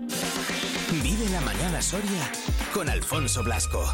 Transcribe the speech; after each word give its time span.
Vive 0.00 1.28
la 1.30 1.40
mañana 1.40 1.82
Soria 1.82 2.30
con 2.72 2.88
Alfonso 2.88 3.42
Blasco. 3.42 3.84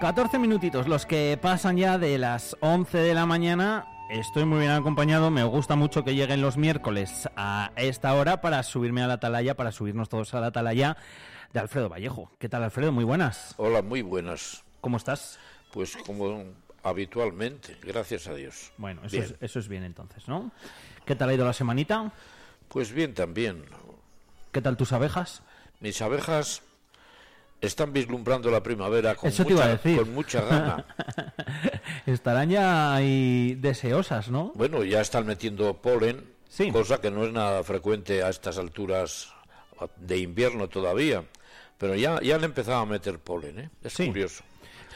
Catorce 0.00 0.38
minutitos, 0.38 0.88
los 0.88 1.06
que 1.06 1.38
pasan 1.40 1.76
ya 1.76 1.96
de 1.96 2.18
las 2.18 2.56
11 2.60 2.98
de 2.98 3.14
la 3.14 3.26
mañana 3.26 3.86
Estoy 4.10 4.44
muy 4.44 4.58
bien 4.58 4.72
acompañado, 4.72 5.30
me 5.30 5.44
gusta 5.44 5.76
mucho 5.76 6.02
que 6.02 6.16
lleguen 6.16 6.40
los 6.40 6.56
miércoles 6.56 7.28
a 7.36 7.70
esta 7.76 8.12
hora 8.14 8.40
para 8.40 8.60
subirme 8.64 9.02
a 9.02 9.06
la 9.06 9.14
atalaya, 9.14 9.54
para 9.54 9.70
subirnos 9.70 10.08
todos 10.08 10.34
a 10.34 10.40
la 10.40 10.48
atalaya 10.48 10.96
de 11.52 11.60
Alfredo 11.60 11.88
Vallejo. 11.88 12.28
¿Qué 12.40 12.48
tal 12.48 12.64
Alfredo? 12.64 12.90
Muy 12.90 13.04
buenas. 13.04 13.54
Hola, 13.56 13.82
muy 13.82 14.02
buenas. 14.02 14.64
¿Cómo 14.80 14.96
estás? 14.96 15.38
Pues 15.72 15.96
como 15.96 16.42
habitualmente, 16.82 17.76
gracias 17.84 18.26
a 18.26 18.34
Dios. 18.34 18.72
Bueno, 18.78 19.00
eso, 19.04 19.16
Es, 19.16 19.36
eso 19.40 19.60
es 19.60 19.68
bien 19.68 19.84
entonces, 19.84 20.26
¿no? 20.26 20.50
¿Qué 21.04 21.14
tal 21.14 21.28
ha 21.28 21.34
ido 21.34 21.44
la 21.46 21.52
semanita? 21.52 22.10
Pues 22.68 22.90
bien 22.90 23.14
también. 23.14 23.64
¿Qué 24.50 24.60
tal 24.60 24.76
tus 24.76 24.92
abejas? 24.92 25.42
Mis 25.78 26.02
abejas 26.02 26.62
están 27.60 27.92
vislumbrando 27.92 28.50
la 28.50 28.62
primavera 28.62 29.14
con, 29.14 29.30
mucha, 29.30 29.78
con 29.78 30.14
mucha 30.14 30.40
gana. 30.42 30.86
Estarán 32.06 32.50
ya 32.50 32.94
ahí 32.94 33.56
deseosas, 33.60 34.30
¿no? 34.30 34.52
Bueno, 34.54 34.84
ya 34.84 35.00
están 35.00 35.26
metiendo 35.26 35.74
polen, 35.74 36.24
cosa 36.72 37.00
que 37.00 37.10
no 37.10 37.24
es 37.24 37.32
nada 37.32 37.62
frecuente 37.62 38.22
a 38.22 38.30
estas 38.30 38.58
alturas 38.58 39.32
de 39.96 40.18
invierno 40.18 40.68
todavía. 40.68 41.24
Pero 41.78 41.94
ya, 41.94 42.20
ya 42.20 42.36
han 42.36 42.44
empezado 42.44 42.78
a 42.78 42.86
meter 42.86 43.18
polen, 43.18 43.58
¿eh? 43.58 43.70
Es 43.82 43.96
curioso. 43.96 44.44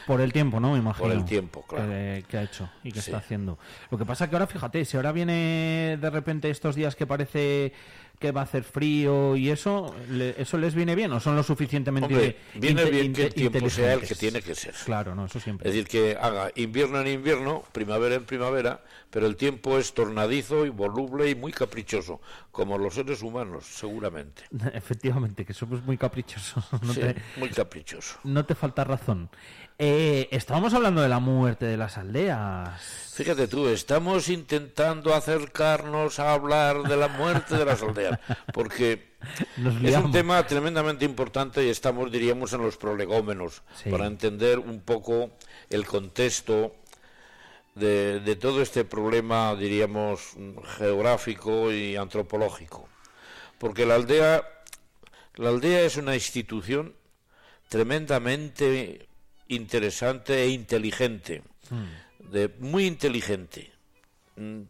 Por 0.05 0.21
el 0.21 0.31
tiempo, 0.31 0.59
¿no? 0.59 0.73
Me 0.73 0.77
imagino. 0.77 1.07
Por 1.07 1.17
el 1.17 1.25
tiempo, 1.25 1.63
claro. 1.67 1.89
Que, 1.89 2.37
ha 2.37 2.43
hecho 2.43 2.69
y 2.83 2.91
que 2.91 2.99
está 2.99 3.17
haciendo. 3.17 3.57
Lo 3.89 3.97
que 3.97 4.05
pasa 4.05 4.29
que 4.29 4.35
ahora, 4.35 4.45
fíjate, 4.45 4.85
si 4.85 4.97
ahora 4.97 5.11
viene 5.11 5.97
de 5.99 6.09
repente 6.11 6.51
estos 6.51 6.75
días 6.75 6.95
que 6.95 7.07
parece 7.07 7.73
que 8.19 8.31
va 8.31 8.41
a 8.41 8.43
hacer 8.43 8.63
frío 8.63 9.35
y 9.35 9.49
eso, 9.49 9.95
¿eso 10.37 10.57
les 10.57 10.75
viene 10.75 10.95
bien 10.95 11.11
o 11.11 11.19
son 11.19 11.35
lo 11.35 11.43
suficientemente 11.43 12.13
Hombre, 12.13 12.37
viene 12.55 12.85
bien 12.85 13.13
que 13.13 13.25
el 13.25 13.33
tiempo 13.33 13.69
sea 13.69 13.93
el 13.93 14.01
que 14.01 14.15
tiene 14.15 14.41
que 14.41 14.55
ser. 14.55 14.73
Claro, 14.85 15.15
no, 15.15 15.25
eso 15.25 15.39
siempre. 15.39 15.67
Es 15.67 15.75
decir, 15.75 15.87
que 15.87 16.17
haga 16.19 16.51
invierno 16.55 16.99
en 17.01 17.07
invierno, 17.07 17.63
primavera 17.71 18.15
en 18.15 18.25
primavera, 18.25 18.83
pero 19.09 19.27
el 19.27 19.35
tiempo 19.35 19.77
es 19.77 19.93
tornadizo 19.93 20.65
y 20.65 20.69
voluble 20.69 21.29
y 21.29 21.35
muy 21.35 21.51
caprichoso, 21.51 22.21
como 22.51 22.77
los 22.77 22.95
seres 22.95 23.21
humanos, 23.21 23.65
seguramente. 23.65 24.43
Efectivamente, 24.73 25.45
que 25.45 25.53
somos 25.53 25.83
muy 25.83 25.97
caprichosos. 25.97 26.65
sí, 26.93 27.01
muy 27.37 27.49
caprichoso. 27.49 28.19
No 28.23 28.45
te 28.45 28.55
falta 28.55 28.83
razón. 28.83 29.29
Eh, 29.77 30.29
estábamos 30.31 30.73
hablando 30.73 31.01
de 31.01 31.09
la 31.09 31.19
muerte 31.19 31.65
de 31.65 31.75
las 31.75 31.97
aldeas. 31.97 33.11
Fíjate 33.13 33.47
tú, 33.47 33.67
estamos 33.67 34.29
intentando 34.29 35.13
acercarnos 35.13 36.19
a 36.19 36.31
hablar 36.31 36.83
de 36.83 36.95
la 36.95 37.09
muerte 37.09 37.57
de 37.57 37.65
las 37.65 37.81
aldeas, 37.81 38.04
porque 38.53 39.15
es 39.83 39.95
un 39.95 40.11
tema 40.11 40.45
tremendamente 40.45 41.05
importante 41.05 41.65
y 41.65 41.69
estamos, 41.69 42.11
diríamos, 42.11 42.53
en 42.53 42.61
los 42.61 42.77
prolegómenos, 42.77 43.63
para 43.89 44.07
entender 44.07 44.59
un 44.59 44.81
poco 44.81 45.31
el 45.69 45.85
contexto 45.85 46.75
de, 47.75 48.19
de 48.19 48.35
todo 48.35 48.61
este 48.61 48.85
problema, 48.85 49.55
diríamos, 49.55 50.35
geográfico 50.77 51.71
y 51.71 51.95
antropológico. 51.95 52.87
Porque 53.57 53.85
la 53.85 53.95
aldea, 53.95 54.43
la 55.35 55.49
aldea 55.49 55.81
es 55.81 55.97
una 55.97 56.13
institución 56.15 56.93
tremendamente 57.69 59.07
interesante 59.47 60.43
e 60.43 60.49
inteligente, 60.49 61.43
hmm. 61.69 62.31
de, 62.31 62.49
muy 62.59 62.85
inteligente. 62.85 63.71
Mm, 64.35 64.61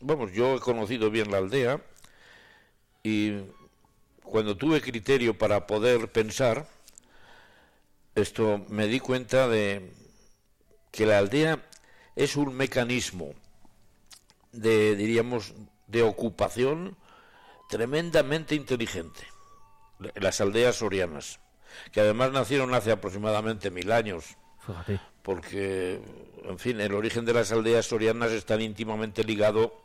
vamos, 0.00 0.32
yo 0.32 0.56
he 0.56 0.60
conocido 0.60 1.10
bien 1.10 1.30
la 1.30 1.38
aldea 1.38 1.80
y 3.02 3.38
cuando 4.22 4.56
tuve 4.56 4.80
criterio 4.80 5.36
para 5.36 5.66
poder 5.66 6.10
pensar, 6.10 6.66
esto 8.14 8.64
me 8.68 8.86
di 8.86 9.00
cuenta 9.00 9.48
de 9.48 9.92
que 10.90 11.06
la 11.06 11.18
aldea 11.18 11.66
es 12.16 12.36
un 12.36 12.54
mecanismo 12.54 13.34
de, 14.52 14.96
diríamos, 14.96 15.54
de 15.86 16.02
ocupación 16.02 16.96
tremendamente 17.68 18.54
inteligente. 18.54 19.20
Las 20.14 20.40
aldeas 20.40 20.76
sorianas 20.76 21.40
que 21.92 22.00
además 22.00 22.32
nacieron 22.32 22.74
hace 22.74 22.92
aproximadamente 22.92 23.70
mil 23.70 23.92
años. 23.92 24.36
Porque, 25.22 26.00
en 26.44 26.58
fin, 26.58 26.80
el 26.80 26.94
origen 26.94 27.24
de 27.24 27.34
las 27.34 27.52
aldeas 27.52 27.86
sorianas 27.86 28.32
está 28.32 28.60
íntimamente 28.60 29.24
ligado, 29.24 29.82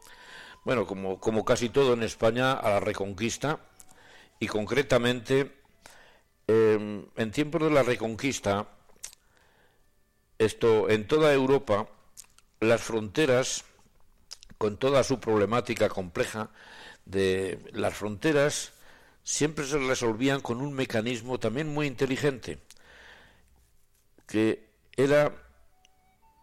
bueno, 0.65 0.87
como, 0.87 1.19
como 1.19 1.45
casi 1.45 1.69
todo 1.69 1.93
en 1.93 2.03
España, 2.03 2.53
a 2.53 2.71
la 2.71 2.79
Reconquista. 2.79 3.59
Y 4.39 4.47
concretamente 4.47 5.53
em, 6.47 7.05
en 7.15 7.31
tiempos 7.31 7.61
de 7.61 7.69
la 7.69 7.83
Reconquista, 7.83 8.67
esto 10.39 10.89
en 10.89 11.07
toda 11.07 11.31
Europa, 11.33 11.87
las 12.59 12.81
fronteras, 12.81 13.63
con 14.57 14.77
toda 14.77 15.03
su 15.03 15.19
problemática 15.19 15.87
compleja 15.87 16.49
de 17.05 17.59
las 17.71 17.93
fronteras, 17.93 18.73
siempre 19.23 19.65
se 19.65 19.77
resolvían 19.77 20.41
con 20.41 20.61
un 20.61 20.73
mecanismo 20.73 21.39
también 21.39 21.67
muy 21.71 21.85
inteligente, 21.85 22.57
que 24.27 24.67
era, 24.97 25.31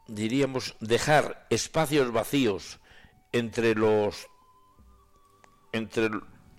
diríamos, 0.07 0.77
dejar 0.81 1.47
espacios 1.51 2.13
vacíos 2.13 2.79
entre 3.33 3.75
los, 3.75 4.27
entre, 5.73 6.11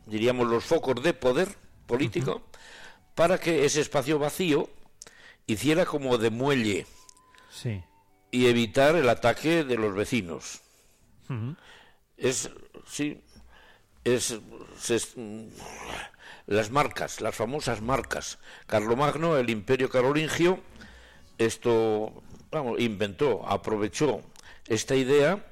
diríamos, 0.05 0.47
los 0.47 0.65
focos 0.65 1.01
de 1.03 1.13
poder 1.13 1.47
político, 1.85 2.41
para 3.15 3.37
que 3.37 3.65
ese 3.65 3.81
espacio 3.81 4.19
vacío 4.19 4.69
hiciera 5.45 5.85
como 5.85 6.17
de 6.17 6.29
muelle 6.29 6.87
y 8.31 8.47
evitar 8.47 8.95
el 8.95 9.09
ataque 9.09 9.63
de 9.63 9.75
los 9.77 9.93
vecinos. 9.93 10.61
Es, 12.17 12.49
sí, 12.87 13.21
es, 14.03 14.39
las 16.47 16.71
marcas, 16.71 17.21
las 17.21 17.35
famosas 17.35 17.81
marcas. 17.81 18.39
Carlomagno, 18.65 19.37
el 19.37 19.49
imperio 19.49 19.89
carolingio, 19.89 20.59
esto, 21.37 22.23
vamos, 22.51 22.79
inventó, 22.79 23.47
aprovechó 23.47 24.21
esta 24.67 24.95
idea 24.95 25.45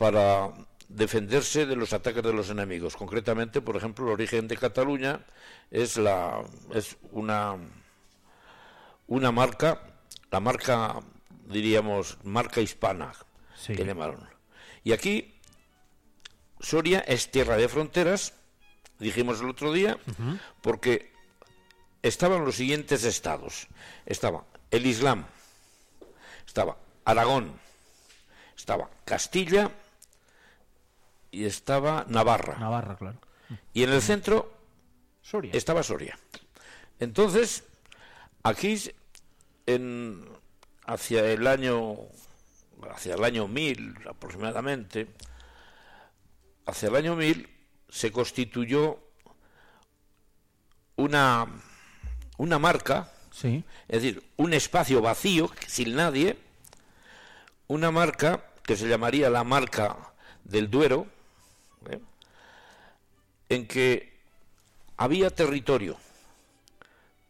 para 0.00 0.50
defenderse 0.88 1.66
de 1.66 1.76
los 1.76 1.92
ataques 1.92 2.22
de 2.22 2.32
los 2.32 2.48
enemigos. 2.48 2.96
Concretamente, 2.96 3.60
por 3.60 3.76
ejemplo, 3.76 4.06
el 4.06 4.12
origen 4.12 4.48
de 4.48 4.56
Cataluña 4.56 5.26
es 5.70 5.98
la 5.98 6.42
es 6.72 6.96
una 7.12 7.58
una 9.06 9.30
marca, 9.30 9.82
la 10.30 10.40
marca 10.40 11.00
diríamos 11.44 12.16
marca 12.24 12.62
hispana 12.62 13.12
que 13.66 13.84
llamaron. 13.84 14.26
Y 14.84 14.92
aquí 14.92 15.34
Soria 16.60 17.00
es 17.00 17.30
tierra 17.30 17.58
de 17.58 17.68
fronteras 17.68 18.32
dijimos 18.98 19.42
el 19.42 19.50
otro 19.50 19.70
día, 19.70 19.98
porque 20.62 21.12
estaban 22.00 22.46
los 22.46 22.56
siguientes 22.56 23.04
estados. 23.04 23.68
Estaba 24.06 24.46
el 24.70 24.86
Islam, 24.86 25.26
estaba 26.46 26.78
Aragón, 27.04 27.52
estaba 28.56 28.88
Castilla 29.04 29.70
y 31.30 31.44
estaba 31.44 32.04
Navarra. 32.08 32.58
Navarra, 32.58 32.96
claro. 32.96 33.18
Y 33.72 33.82
en 33.82 33.90
el 33.90 34.02
centro 34.02 34.52
Soria. 35.22 35.52
estaba 35.54 35.82
Soria. 35.82 36.18
Entonces, 36.98 37.64
aquí 38.42 38.78
en, 39.66 40.24
hacia 40.86 41.24
el 41.30 41.46
año 41.46 41.96
hacia 42.88 43.14
el 43.14 43.24
año 43.24 43.46
1000 43.46 43.96
aproximadamente, 44.08 45.08
hacia 46.66 46.88
el 46.88 46.96
año 46.96 47.16
1000 47.16 47.48
se 47.88 48.12
constituyó 48.12 48.98
una, 50.96 51.46
una 52.38 52.58
marca, 52.58 53.12
sí. 53.32 53.64
es 53.88 54.02
decir, 54.02 54.22
un 54.36 54.54
espacio 54.54 55.00
vacío, 55.00 55.50
sin 55.66 55.94
nadie, 55.94 56.38
una 57.66 57.90
marca 57.90 58.44
que 58.62 58.76
se 58.76 58.88
llamaría 58.88 59.30
la 59.30 59.44
marca 59.44 59.96
del 60.44 60.70
Duero. 60.70 61.06
En 63.50 63.66
que 63.66 64.10
había 64.96 65.28
territorio, 65.28 65.98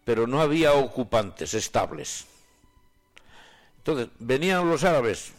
pero 0.04 0.28
no 0.28 0.40
había 0.40 0.74
ocupantes 0.74 1.54
estables. 1.54 2.26
Entonces, 3.78 4.08
venían 4.20 4.70
los 4.70 4.84
árabes, 4.84 5.32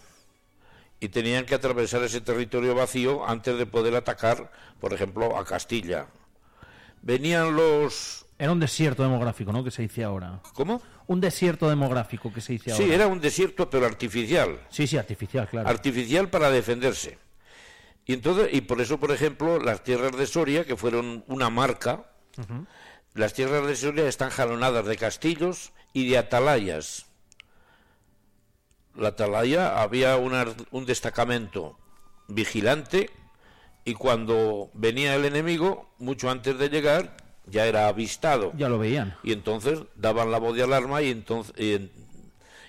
y 1.01 1.09
tenían 1.09 1.45
que 1.45 1.55
atravesar 1.55 2.03
ese 2.03 2.21
territorio 2.21 2.75
vacío 2.75 3.27
antes 3.27 3.57
de 3.57 3.65
poder 3.65 3.95
atacar, 3.95 4.51
por 4.79 4.93
ejemplo, 4.93 5.35
a 5.35 5.43
Castilla. 5.43 6.05
venían 7.01 7.55
los... 7.55 8.25
Era 8.37 8.51
un 8.51 8.59
desierto 8.59 9.03
demográfico, 9.03 9.51
¿no? 9.51 9.63
Que 9.63 9.71
se 9.71 9.81
dice 9.81 10.03
ahora. 10.03 10.39
¿Cómo? 10.53 10.81
Un 11.07 11.19
desierto 11.19 11.67
demográfico 11.67 12.31
que 12.31 12.39
se 12.39 12.53
dice 12.53 12.71
ahora. 12.71 12.85
Sí, 12.85 12.91
era 12.91 13.07
un 13.07 13.19
desierto, 13.19 13.69
pero 13.69 13.85
artificial. 13.85 14.59
Sí, 14.69 14.85
sí, 14.87 14.97
artificial, 14.97 15.47
claro. 15.47 15.67
Artificial 15.67 16.29
para 16.29 16.49
defenderse. 16.51 17.17
Y 18.05 18.13
entonces, 18.13 18.49
y 18.51 18.61
por 18.61 18.81
eso, 18.81 18.99
por 18.99 19.11
ejemplo, 19.11 19.59
las 19.59 19.83
tierras 19.83 20.15
de 20.17 20.25
Soria, 20.27 20.65
que 20.65 20.75
fueron 20.75 21.23
una 21.27 21.49
marca, 21.49 22.05
las 23.13 23.33
tierras 23.33 23.65
de 23.67 23.75
Soria 23.75 24.07
están 24.07 24.29
jalonadas 24.31 24.85
de 24.85 24.97
castillos 24.97 25.71
y 25.93 26.09
de 26.09 26.17
atalayas. 26.17 27.05
La 28.95 29.09
atalaya 29.09 29.81
había 29.81 30.17
una- 30.17 30.47
un 30.71 30.85
destacamento 30.85 31.77
vigilante 32.27 33.09
y 33.85 33.93
cuando 33.93 34.69
venía 34.73 35.15
el 35.15 35.25
enemigo, 35.25 35.89
mucho 35.97 36.29
antes 36.29 36.57
de 36.57 36.69
llegar, 36.69 37.15
ya 37.45 37.65
era 37.67 37.87
avistado. 37.87 38.51
Ya 38.57 38.67
lo 38.69 38.77
veían. 38.77 39.15
Y 39.23 39.31
entonces 39.31 39.79
daban 39.95 40.31
la 40.31 40.39
voz 40.39 40.55
de 40.55 40.63
alarma 40.63 41.01
y 41.01 41.11
entonces 41.11 41.53
y, 41.57 41.89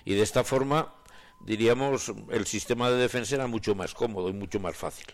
y 0.05 0.15
de 0.15 0.21
esta 0.21 0.43
forma 0.43 0.93
diríamos 1.45 2.11
el 2.31 2.45
sistema 2.47 2.89
de 2.89 2.97
defensa 2.97 3.35
era 3.35 3.47
mucho 3.47 3.75
más 3.75 3.93
cómodo 3.93 4.29
y 4.29 4.33
mucho 4.33 4.59
más 4.59 4.75
fácil. 4.77 5.07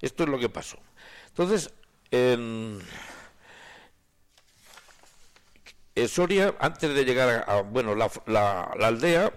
Esto 0.00 0.24
es 0.24 0.28
lo 0.28 0.38
que 0.38 0.48
pasó. 0.48 0.78
Entonces, 1.28 1.72
en, 2.10 2.80
en 5.94 6.08
Soria, 6.08 6.54
antes 6.58 6.94
de 6.94 7.04
llegar 7.04 7.28
a, 7.28 7.58
a- 7.58 7.62
bueno, 7.62 7.94
la, 7.94 8.10
la- 8.26 8.74
la 8.78 8.86
aldea, 8.88 9.32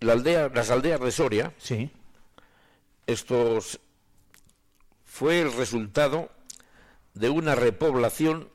la 0.00 0.12
aldea, 0.12 0.50
las 0.54 0.70
aldeas 0.70 1.00
de 1.00 1.10
Soria, 1.12 1.52
Sí. 1.58 1.90
estos 3.06 3.80
fue 5.04 5.40
el 5.40 5.52
resultado 5.52 6.30
de 7.14 7.30
una 7.30 7.54
repoblación 7.54 8.48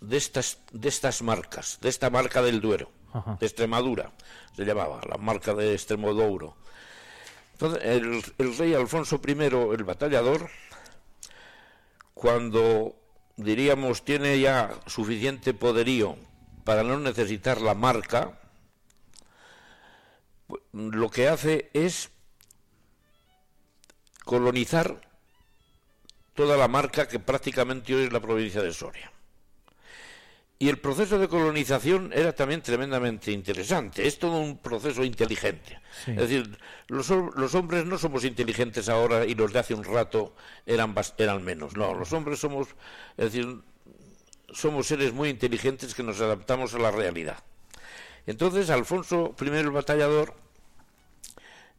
de 0.00 0.16
estas 0.18 0.58
de 0.72 0.88
estas 0.88 1.22
marcas, 1.22 1.78
de 1.80 1.88
esta 1.88 2.10
marca 2.10 2.42
del 2.42 2.60
Duero, 2.60 2.90
Ajá. 3.12 3.36
de 3.40 3.46
Extremadura, 3.46 4.12
se 4.54 4.64
llamaba, 4.64 5.00
la 5.08 5.16
marca 5.16 5.54
de 5.54 5.72
Extremodouro. 5.74 6.56
Entonces, 7.56 7.84
el, 7.84 8.22
el 8.36 8.58
rey 8.58 8.74
Alfonso 8.74 9.18
I, 9.26 9.30
el 9.32 9.84
batallador, 9.84 10.50
cuando 12.12 12.94
diríamos 13.36 14.04
tiene 14.04 14.38
ya 14.38 14.74
suficiente 14.84 15.54
poderío 15.54 16.18
para 16.64 16.82
no 16.82 17.00
necesitar 17.00 17.62
la 17.62 17.72
marca, 17.72 18.38
lo 20.72 21.08
que 21.08 21.28
hace 21.28 21.70
es 21.72 22.10
colonizar 24.26 25.00
toda 26.34 26.58
la 26.58 26.68
marca 26.68 27.08
que 27.08 27.20
prácticamente 27.20 27.94
hoy 27.94 28.04
es 28.04 28.12
la 28.12 28.20
provincia 28.20 28.60
de 28.60 28.74
Soria. 28.74 29.10
Y 30.58 30.70
el 30.70 30.78
proceso 30.78 31.18
de 31.18 31.28
colonización 31.28 32.12
era 32.14 32.34
también 32.34 32.62
tremendamente 32.62 33.30
interesante. 33.30 34.06
Es 34.06 34.18
todo 34.18 34.40
un 34.40 34.56
proceso 34.56 35.04
inteligente. 35.04 35.78
Sí. 36.04 36.12
Es 36.12 36.16
decir, 36.16 36.58
los, 36.88 37.10
hom- 37.10 37.34
los 37.34 37.54
hombres 37.54 37.84
no 37.84 37.98
somos 37.98 38.24
inteligentes 38.24 38.88
ahora 38.88 39.26
y 39.26 39.34
los 39.34 39.52
de 39.52 39.58
hace 39.58 39.74
un 39.74 39.84
rato 39.84 40.34
eran, 40.64 40.94
eran 41.18 41.44
menos. 41.44 41.76
No, 41.76 41.92
los 41.92 42.10
hombres 42.14 42.38
somos, 42.38 42.68
es 43.18 43.32
decir, 43.32 43.60
somos 44.50 44.86
seres 44.86 45.12
muy 45.12 45.28
inteligentes 45.28 45.94
que 45.94 46.02
nos 46.02 46.22
adaptamos 46.22 46.72
a 46.74 46.78
la 46.78 46.90
realidad. 46.90 47.38
Entonces, 48.26 48.70
Alfonso 48.70 49.36
I 49.38 49.48
el 49.48 49.70
batallador, 49.70 50.34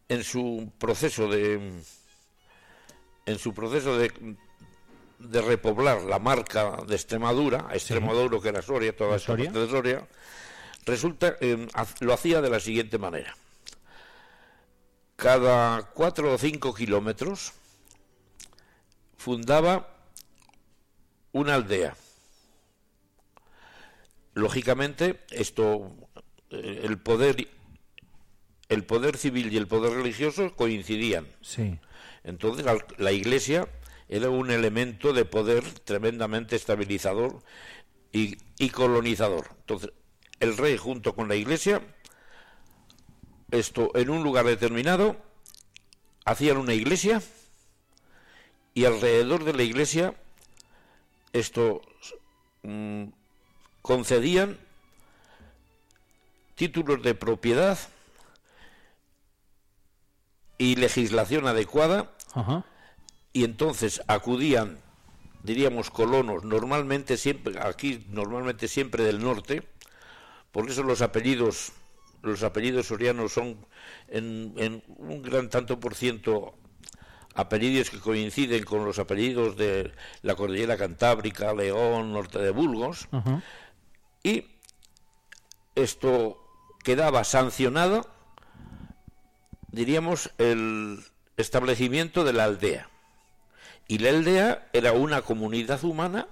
en 0.08 0.24
su 0.24 0.72
proceso 0.78 1.28
de 1.28 1.82
en 3.26 3.40
su 3.40 3.54
proceso 3.54 3.98
de, 3.98 4.38
de 5.20 5.42
repoblar 5.42 6.04
la 6.04 6.20
marca 6.20 6.78
de 6.88 6.96
Extremadura, 6.96 7.68
Extremadura 7.72 8.40
que 8.40 8.50
era 8.50 8.62
Soria, 8.62 8.96
toda 8.96 9.12
¿De 9.12 9.18
esta 9.18 9.28
Soria? 9.28 9.46
parte 9.46 9.60
de 9.60 9.70
Soria, 9.70 10.08
resulta 10.86 11.36
eh, 11.42 11.68
lo 12.00 12.14
hacía 12.14 12.42
de 12.42 12.50
la 12.50 12.60
siguiente 12.60 12.98
manera. 12.98 13.36
Cada 15.16 15.82
cuatro 15.94 16.34
o 16.34 16.38
cinco 16.38 16.74
kilómetros 16.74 17.54
fundaba 19.18 19.96
una 21.32 21.56
aldea. 21.56 21.96
Lógicamente, 24.36 25.20
esto, 25.32 25.92
eh, 26.52 26.82
el 26.84 27.00
poder, 27.00 27.48
el 28.70 28.84
poder 28.86 29.18
civil 29.18 29.52
y 29.52 29.58
el 29.58 29.68
poder 29.68 29.94
religioso 29.94 30.56
coincidían. 30.56 31.26
Sí. 31.42 31.80
Entonces 32.24 32.64
la, 32.64 32.78
la 32.98 33.12
Iglesia 33.12 33.68
era 34.10 34.30
un 34.30 34.52
elemento 34.52 35.14
de 35.14 35.26
poder 35.26 35.64
tremendamente 35.82 36.56
estabilizador 36.56 37.42
y, 38.12 38.38
colonizador. 38.70 39.50
Entonces 39.60 39.92
el 40.40 40.58
rey 40.58 40.78
junto 40.78 41.16
con 41.16 41.28
la 41.28 41.36
Iglesia, 41.36 41.82
esto 43.52 43.92
en 43.96 44.10
un 44.10 44.24
lugar 44.24 44.46
determinado, 44.46 45.18
hacían 46.26 46.58
una 46.58 46.74
iglesia 46.74 47.22
y 48.74 48.86
alrededor 48.86 49.46
de 49.46 49.54
la 49.54 49.64
iglesia 49.64 50.14
esto 51.34 51.82
mm, 52.64 53.06
concedían 53.82 54.58
títulos 56.56 57.02
de 57.04 57.14
propiedad 57.16 57.78
y 60.58 60.76
legislación 60.76 61.48
adecuada. 61.48 62.12
Y 63.38 63.44
entonces 63.44 64.02
acudían 64.08 64.80
diríamos 65.44 65.92
colonos 65.92 66.44
normalmente 66.44 67.18
siempre 67.18 67.60
aquí 67.62 68.04
normalmente 68.10 68.68
siempre 68.68 69.04
del 69.04 69.22
norte 69.22 69.62
por 70.52 70.68
eso 70.70 70.82
los 70.82 71.02
apellidos 71.02 71.72
los 72.24 72.42
apellidos 72.42 72.88
sorianos 72.88 73.34
son 73.34 73.58
en, 74.08 74.54
en 74.58 74.84
un 74.88 75.22
gran 75.22 75.50
tanto 75.50 75.80
por 75.80 75.94
ciento 75.94 76.56
apellidos 77.36 77.92
que 77.92 78.00
coinciden 78.00 78.64
con 78.64 78.84
los 78.84 78.98
apellidos 78.98 79.56
de 79.56 79.92
la 80.24 80.34
cordillera 80.34 80.76
cantábrica 80.76 81.54
León 81.54 82.12
norte 82.14 82.40
de 82.40 82.50
Burgos 82.50 83.08
y 84.24 84.46
esto 85.76 86.44
quedaba 86.84 87.24
sancionado, 87.24 88.10
diríamos, 89.72 90.32
el 90.40 91.00
establecimiento 91.38 92.24
de 92.24 92.34
la 92.34 92.46
aldea. 92.46 92.90
Y 93.88 94.00
la 94.00 94.10
aldea 94.10 94.68
era 94.74 94.92
una 94.92 95.22
comunidad 95.22 95.84
humana 95.84 96.28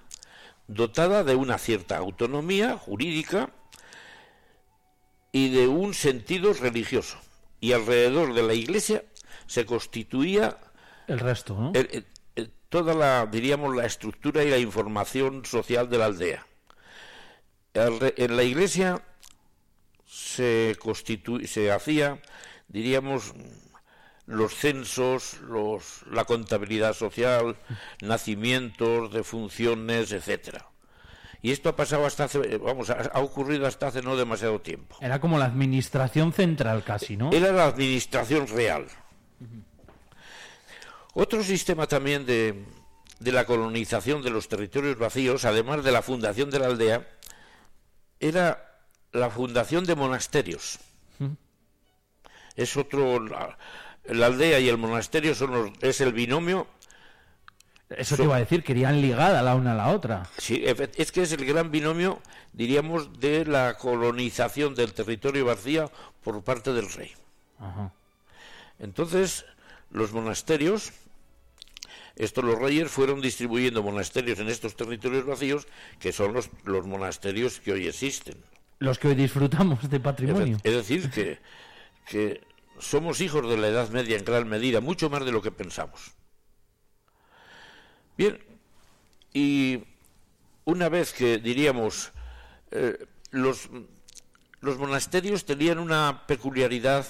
dotada 0.67 1.23
de 1.23 1.35
una 1.35 1.57
cierta 1.57 1.97
autonomía 1.97 2.77
jurídica 2.77 3.49
y 5.31 5.49
de 5.51 5.67
un 5.67 5.93
sentido 5.93 6.53
religioso. 6.53 7.17
Y 7.59 7.73
alrededor 7.73 8.33
de 8.33 8.43
la 8.43 8.53
iglesia 8.53 9.03
se 9.47 9.65
constituía 9.65 10.57
El 11.07 11.19
resto, 11.19 11.55
¿no? 11.55 11.71
el- 11.73 11.89
el- 11.91 12.05
el- 12.35 12.51
toda 12.69 12.93
la, 12.93 13.25
diríamos, 13.25 13.75
la 13.75 13.85
estructura 13.85 14.43
y 14.43 14.49
la 14.49 14.57
información 14.57 15.45
social 15.45 15.89
de 15.89 15.97
la 15.97 16.05
aldea. 16.05 16.45
En 17.73 18.35
la 18.37 18.43
iglesia 18.43 19.01
se 20.05 20.75
constitu- 20.79 21.45
se 21.45 21.71
hacía, 21.71 22.21
diríamos, 22.67 23.33
los 24.27 24.55
censos, 24.55 25.39
los, 25.41 26.01
la 26.09 26.25
contabilidad 26.25 26.93
social, 26.93 27.55
nacimientos, 28.01 29.13
defunciones, 29.13 30.11
etcétera. 30.11 30.67
Y 31.41 31.51
esto 31.51 31.69
ha 31.69 31.75
pasado 31.75 32.05
hasta 32.05 32.23
hace, 32.23 32.57
vamos, 32.57 32.89
ha, 32.89 33.19
ocurrido 33.19 33.67
hasta 33.67 33.87
hace 33.87 34.01
no 34.01 34.17
demasiado 34.17 34.61
tiempo. 34.61 34.97
Era 34.99 35.19
como 35.21 35.37
la 35.37 35.45
administración 35.45 36.33
central 36.33 36.83
casi, 36.83 37.17
¿no? 37.17 37.31
Era 37.31 37.51
la 37.51 37.65
administración 37.65 38.47
real. 38.47 38.87
Otro 41.13 41.43
sistema 41.43 41.85
también 41.85 42.25
de, 42.25 42.65
de 43.19 43.31
la 43.31 43.45
colonización 43.45 44.23
de 44.23 44.31
los 44.31 44.47
territorios 44.47 44.97
vacíos, 44.97 45.45
además 45.45 45.83
de 45.83 45.91
la 45.91 46.01
fundación 46.01 46.49
de 46.49 46.59
la 46.59 46.65
aldea, 46.65 47.07
era 48.19 48.81
la 49.11 49.29
fundación 49.29 49.85
de 49.85 49.95
monasterios. 49.95 50.79
Es 52.55 52.77
otro. 52.77 53.19
La, 54.07 54.27
aldea 54.27 54.59
y 54.59 54.69
el 54.69 54.77
monasterio 54.77 55.33
son 55.35 55.51
los- 55.51 55.71
es 55.81 56.01
el 56.01 56.13
binomio. 56.13 56.67
Eso 57.89 58.15
te 58.17 58.23
iba 58.23 58.35
a 58.35 58.39
decir, 58.39 58.63
querían 58.63 58.99
ligada 58.99 59.41
la 59.43 59.55
una 59.55 59.73
a 59.73 59.75
la 59.75 59.89
otra. 59.89 60.27
Sí, 60.37 60.63
es 60.65 61.11
que 61.11 61.21
es 61.21 61.31
el 61.31 61.45
gran 61.45 61.69
binomio, 61.69 62.19
diríamos, 62.51 63.19
de 63.19 63.45
la 63.45 63.77
colonización 63.77 64.73
del 64.73 64.93
territorio 64.93 65.45
vacío 65.45 65.91
por 66.23 66.43
parte 66.43 66.73
del 66.73 66.91
rey. 66.91 67.11
Ajá. 67.59 67.93
Entonces, 68.79 69.45
los 69.91 70.11
monasterios, 70.13 70.91
estos 72.15 72.43
los 72.43 72.57
reyes 72.59 72.89
fueron 72.89 73.21
distribuyendo 73.21 73.83
monasterios 73.83 74.39
en 74.39 74.49
estos 74.49 74.75
territorios 74.75 75.25
vacíos, 75.25 75.67
que 75.99 76.11
son 76.11 76.33
los, 76.33 76.49
los 76.63 76.85
monasterios 76.87 77.59
que 77.59 77.71
hoy 77.73 77.87
existen. 77.87 78.35
Los 78.79 78.97
que 78.99 79.09
hoy 79.09 79.15
disfrutamos 79.15 79.89
de 79.89 79.99
patrimonio. 79.99 80.57
Es 80.63 80.73
decir, 80.73 81.09
que, 81.11 81.39
que 82.07 82.41
somos 82.79 83.21
hijos 83.21 83.49
de 83.49 83.57
la 83.57 83.67
Edad 83.67 83.89
Media 83.89 84.17
en 84.17 84.25
gran 84.25 84.47
medida, 84.47 84.81
mucho 84.81 85.09
más 85.09 85.25
de 85.25 85.31
lo 85.31 85.41
que 85.41 85.51
pensamos. 85.51 86.13
Bien, 88.17 88.39
y 89.33 89.83
una 90.63 90.89
vez 90.89 91.11
que 91.13 91.37
diríamos 91.37 92.11
eh, 92.71 93.05
los, 93.31 93.69
los 94.61 94.77
monasterios 94.77 95.45
tenían 95.45 95.79
una 95.79 96.25
peculiaridad 96.27 97.05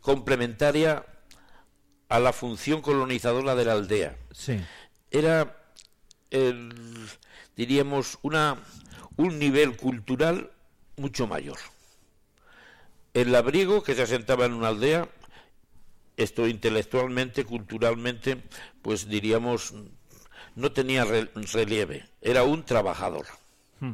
complementaria 0.00 1.04
a 2.08 2.18
la 2.18 2.32
función 2.32 2.82
colonizadora 2.82 3.54
de 3.54 3.64
la 3.64 3.72
aldea. 3.72 4.16
Sí. 4.32 4.60
Era, 5.10 5.56
el, 6.30 6.72
diríamos, 7.56 8.18
una, 8.22 8.58
un 9.16 9.38
nivel 9.38 9.76
cultural 9.76 10.50
mucho 10.96 11.26
mayor. 11.26 11.58
El 13.14 13.30
labriego 13.30 13.82
que 13.82 13.94
se 13.94 14.02
asentaba 14.02 14.44
en 14.44 14.52
una 14.52 14.68
aldea, 14.68 15.08
esto 16.16 16.48
intelectualmente, 16.48 17.44
culturalmente, 17.44 18.42
pues 18.82 19.08
diríamos, 19.08 19.72
no 20.56 20.72
tenía 20.72 21.04
relieve, 21.04 22.08
era 22.20 22.42
un 22.42 22.64
trabajador. 22.64 23.26
Hmm. 23.78 23.92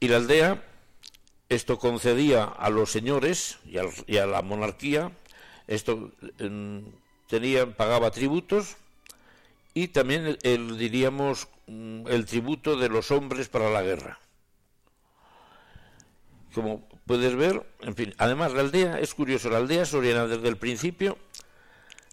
Y 0.00 0.08
la 0.08 0.16
aldea, 0.16 0.64
esto 1.48 1.78
concedía 1.78 2.44
a 2.44 2.70
los 2.70 2.90
señores 2.90 3.58
y, 3.66 4.16
a 4.16 4.26
la 4.26 4.42
monarquía, 4.42 5.12
esto 5.68 6.10
tenía, 7.28 7.76
pagaba 7.76 8.10
tributos 8.10 8.76
y 9.74 9.88
también 9.88 10.38
el, 10.42 10.76
diríamos 10.76 11.48
mm, 11.66 12.08
el 12.08 12.26
tributo 12.26 12.76
de 12.76 12.88
los 12.88 13.10
hombres 13.10 13.48
para 13.48 13.70
la 13.70 13.82
guerra. 13.82 14.18
Como 16.52 16.88
puedes 17.06 17.34
ver, 17.34 17.66
en 17.80 17.94
fin, 17.94 18.14
además 18.18 18.52
la 18.52 18.60
aldea, 18.60 18.98
es 19.00 19.14
curioso, 19.14 19.50
la 19.50 19.58
aldea 19.58 19.84
soriana 19.84 20.26
desde 20.26 20.48
el 20.48 20.56
principio 20.56 21.18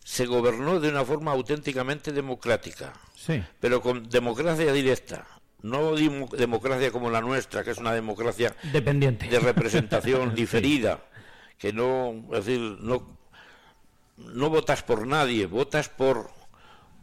se 0.03 0.25
gobernó 0.25 0.79
de 0.79 0.89
una 0.89 1.05
forma 1.05 1.31
auténticamente 1.31 2.11
democrática, 2.11 2.93
sí. 3.15 3.43
pero 3.59 3.81
con 3.81 4.09
democracia 4.09 4.73
directa, 4.73 5.27
no 5.61 5.95
democracia 5.95 6.91
como 6.91 7.09
la 7.09 7.21
nuestra, 7.21 7.63
que 7.63 7.71
es 7.71 7.77
una 7.77 7.93
democracia 7.93 8.55
dependiente. 8.71 9.27
de 9.27 9.39
representación 9.39 10.33
diferida, 10.35 10.99
que 11.57 11.73
no, 11.73 12.25
es 12.33 12.45
decir, 12.45 12.59
no, 12.79 13.17
no 14.17 14.49
votas 14.49 14.83
por 14.83 15.05
nadie, 15.05 15.45
votas 15.45 15.89
por, 15.89 16.31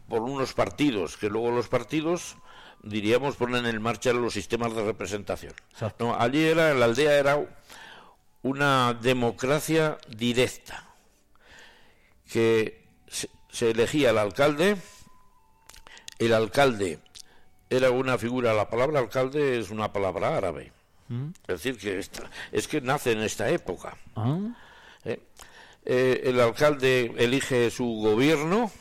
por 0.09 0.21
unos 0.23 0.53
partidos, 0.53 1.17
que 1.17 1.29
luego 1.29 1.51
los 1.51 1.67
partidos 1.67 2.35
diríamos 2.83 3.35
ponen 3.35 3.65
en 3.65 3.81
marcha 3.81 4.13
los 4.13 4.33
sistemas 4.33 4.75
de 4.75 4.83
representación. 4.83 5.53
No, 5.99 6.15
allí 6.15 6.43
era, 6.43 6.73
la 6.73 6.85
aldea 6.85 7.17
era 7.17 7.39
una 8.41 8.93
democracia 8.93 9.97
directa, 10.07 10.87
que 12.31 12.85
se, 13.07 13.69
elegía 13.69 14.11
el 14.11 14.17
alcalde, 14.17 14.77
el 16.19 16.33
alcalde 16.33 16.99
era 17.69 17.91
una 17.91 18.17
figura, 18.17 18.53
la 18.53 18.69
palabra 18.69 18.99
alcalde 18.99 19.59
es 19.59 19.69
una 19.69 19.91
palabra 19.91 20.37
árabe, 20.37 20.71
mm. 21.09 21.29
es 21.47 21.63
decir, 21.63 21.77
que 21.77 21.99
es 22.51 22.67
que 22.67 22.81
nace 22.81 23.11
en 23.11 23.21
esta 23.21 23.49
época. 23.49 23.97
Ah. 24.15 24.39
¿Eh? 25.03 25.19
Eh, 25.85 26.21
el 26.25 26.39
alcalde 26.39 27.13
elige 27.17 27.71
su 27.71 27.85
gobierno 27.85 28.71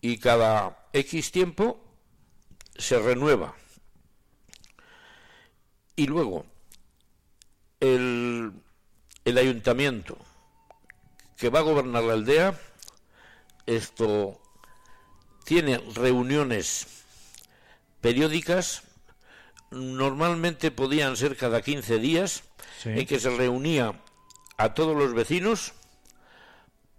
y 0.00 0.18
cada 0.18 0.88
X 0.92 1.30
tiempo 1.30 1.89
se 2.80 2.98
renueva. 2.98 3.54
Y 5.96 6.06
luego, 6.06 6.46
el, 7.78 8.52
el 9.24 9.38
ayuntamiento 9.38 10.16
que 11.36 11.50
va 11.50 11.60
a 11.60 11.62
gobernar 11.62 12.02
la 12.04 12.14
aldea, 12.14 12.58
esto 13.66 14.40
tiene 15.44 15.78
reuniones 15.94 16.86
periódicas, 18.00 18.82
normalmente 19.70 20.70
podían 20.70 21.16
ser 21.16 21.36
cada 21.36 21.62
15 21.62 21.98
días, 21.98 22.44
en 22.84 23.06
que 23.06 23.20
se 23.20 23.30
reunía 23.30 23.94
a 24.56 24.74
todos 24.74 24.96
los 24.96 25.12
vecinos 25.14 25.72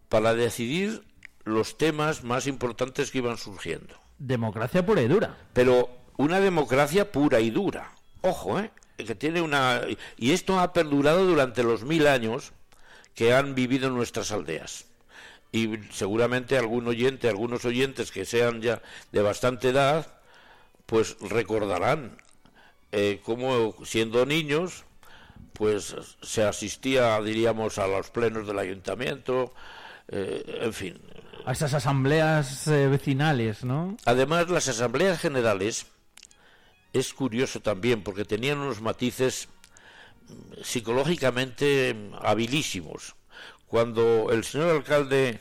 para 0.09 0.33
decidir 0.33 1.03
los 1.43 1.77
temas 1.77 2.23
más 2.23 2.47
importantes 2.47 3.11
que 3.11 3.19
iban 3.19 3.37
surgiendo. 3.37 3.95
Democracia 4.21 4.85
pura 4.85 5.01
y 5.01 5.07
dura. 5.07 5.35
Pero 5.53 5.89
una 6.17 6.39
democracia 6.39 7.11
pura 7.11 7.39
y 7.39 7.49
dura. 7.49 7.91
Ojo, 8.21 8.59
¿eh? 8.59 8.71
Que 8.97 9.15
tiene 9.15 9.41
una... 9.41 9.81
Y 10.15 10.31
esto 10.31 10.59
ha 10.59 10.73
perdurado 10.73 11.25
durante 11.25 11.63
los 11.63 11.83
mil 11.83 12.05
años 12.05 12.53
que 13.15 13.33
han 13.33 13.55
vivido 13.55 13.87
en 13.87 13.95
nuestras 13.95 14.31
aldeas. 14.31 14.85
Y 15.51 15.79
seguramente 15.91 16.55
algún 16.55 16.87
oyente, 16.87 17.29
algunos 17.29 17.65
oyentes 17.65 18.11
que 18.11 18.25
sean 18.25 18.61
ya 18.61 18.81
de 19.11 19.21
bastante 19.23 19.69
edad, 19.69 20.05
pues 20.85 21.17
recordarán 21.19 22.17
eh, 22.91 23.21
cómo 23.23 23.73
siendo 23.83 24.27
niños, 24.27 24.85
pues 25.53 25.95
se 26.21 26.43
asistía, 26.43 27.19
diríamos, 27.21 27.79
a 27.79 27.87
los 27.87 28.11
plenos 28.11 28.45
del 28.45 28.59
ayuntamiento, 28.59 29.51
eh, 30.09 30.59
en 30.61 30.73
fin. 30.73 31.01
A 31.45 31.53
esas 31.53 31.73
asambleas 31.73 32.67
eh, 32.67 32.87
vecinales, 32.87 33.63
¿no? 33.63 33.97
Además, 34.05 34.49
las 34.49 34.67
asambleas 34.67 35.19
generales 35.19 35.87
es 36.93 37.13
curioso 37.13 37.61
también 37.61 38.03
porque 38.03 38.25
tenían 38.25 38.59
unos 38.59 38.81
matices 38.81 39.49
psicológicamente 40.63 41.95
habilísimos. 42.21 43.15
Cuando 43.67 44.31
el 44.31 44.43
señor 44.43 44.75
alcalde 44.75 45.39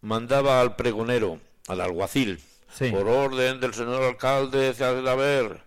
mandaba 0.00 0.60
al 0.60 0.76
pregonero, 0.76 1.40
al 1.68 1.80
alguacil, 1.80 2.40
por 2.90 3.08
orden 3.08 3.60
del 3.60 3.74
señor 3.74 4.02
alcalde, 4.02 4.74
se 4.74 4.84
hace 4.84 5.00
ver 5.00 5.62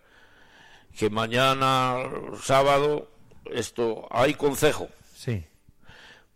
que 0.98 1.10
mañana 1.10 1.98
sábado 2.42 3.10
esto 3.46 4.08
hay 4.12 4.34
consejo. 4.34 4.90
Sí. 5.16 5.46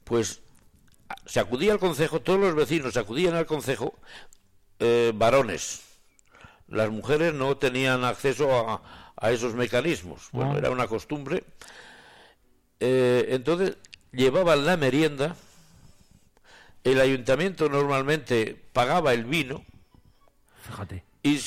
Pues 0.03 0.41
se 1.25 1.39
acudía 1.39 1.73
al 1.73 1.79
consejo, 1.79 2.21
todos 2.21 2.39
los 2.39 2.55
vecinos 2.55 2.97
acudían 2.97 3.35
al 3.35 3.45
consejo, 3.45 3.93
eh, 4.79 5.11
varones. 5.15 5.81
Las 6.67 6.89
mujeres 6.89 7.33
no 7.33 7.57
tenían 7.57 8.03
acceso 8.03 8.69
a, 8.69 8.81
a 9.15 9.31
esos 9.31 9.53
mecanismos. 9.55 10.29
Bueno, 10.31 10.53
ah. 10.53 10.57
era 10.57 10.69
una 10.69 10.87
costumbre 10.87 11.43
eh, 12.79 13.27
entonces 13.29 13.77
llevaban 14.11 14.65
la 14.65 14.77
merienda, 14.77 15.35
el 16.83 17.01
ayuntamiento 17.01 17.69
normalmente 17.69 18.59
pagaba 18.73 19.13
el 19.13 19.25
vino, 19.25 19.63
Fíjate. 20.63 21.03
Y, 21.23 21.39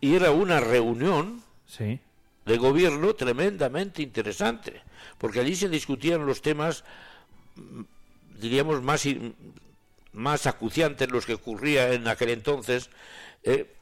y 0.00 0.14
era 0.14 0.30
una 0.30 0.60
reunión 0.60 1.42
sí. 1.66 2.00
de 2.46 2.56
gobierno 2.56 3.14
tremendamente 3.14 4.02
interesante, 4.02 4.82
porque 5.18 5.40
allí 5.40 5.54
se 5.54 5.68
discutían 5.68 6.26
los 6.26 6.42
temas, 6.42 6.84
diríamos, 8.40 8.82
más, 8.82 9.06
más 10.12 10.46
acuciantes, 10.46 11.10
los 11.10 11.26
que 11.26 11.34
ocurría 11.34 11.92
en 11.92 12.08
aquel 12.08 12.30
entonces, 12.30 12.90
eh, 13.42 13.72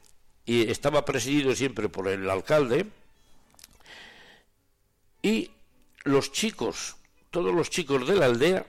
y 0.45 0.69
estaba 0.69 1.05
presidido 1.05 1.55
siempre 1.55 1.89
por 1.89 2.07
el 2.07 2.29
alcalde, 2.29 2.87
y 5.21 5.51
los 6.03 6.31
chicos, 6.31 6.95
todos 7.29 7.53
los 7.53 7.69
chicos 7.69 8.07
de 8.07 8.15
la 8.15 8.25
aldea, 8.25 8.65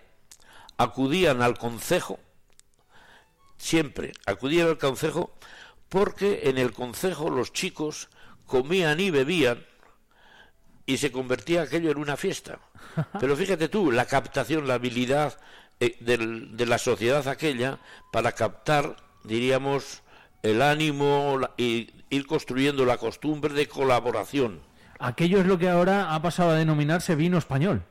acudían 0.76 1.42
al 1.42 1.58
concejo, 1.58 2.18
siempre 3.56 4.12
acudían 4.26 4.68
al 4.68 4.78
concejo, 4.78 5.32
porque 5.88 6.42
en 6.44 6.58
el 6.58 6.72
concejo 6.72 7.30
los 7.30 7.52
chicos 7.52 8.08
comían 8.46 8.98
y 9.00 9.10
bebían 9.10 9.64
y 10.86 10.96
se 10.96 11.12
convertía 11.12 11.62
aquello 11.62 11.90
en 11.90 11.98
una 11.98 12.16
fiesta. 12.16 12.58
Pero 13.20 13.36
fíjate 13.36 13.68
tú, 13.68 13.92
la 13.92 14.06
captación, 14.06 14.66
la 14.66 14.74
habilidad 14.74 15.38
de 15.80 16.66
la 16.66 16.78
sociedad 16.78 17.26
aquella 17.26 17.78
para 18.12 18.32
captar, 18.32 18.96
diríamos, 19.24 20.02
el 20.42 20.60
ánimo 20.62 21.40
y 21.56 21.90
ir 22.10 22.26
construyendo 22.26 22.84
la 22.84 22.98
costumbre 22.98 23.54
de 23.54 23.66
colaboración. 23.66 24.60
Aquello 24.98 25.40
es 25.40 25.46
lo 25.46 25.58
que 25.58 25.70
ahora 25.70 26.14
ha 26.14 26.20
pasado 26.20 26.50
a 26.50 26.54
denominarse 26.54 27.14
vino 27.14 27.38
español. 27.38 27.82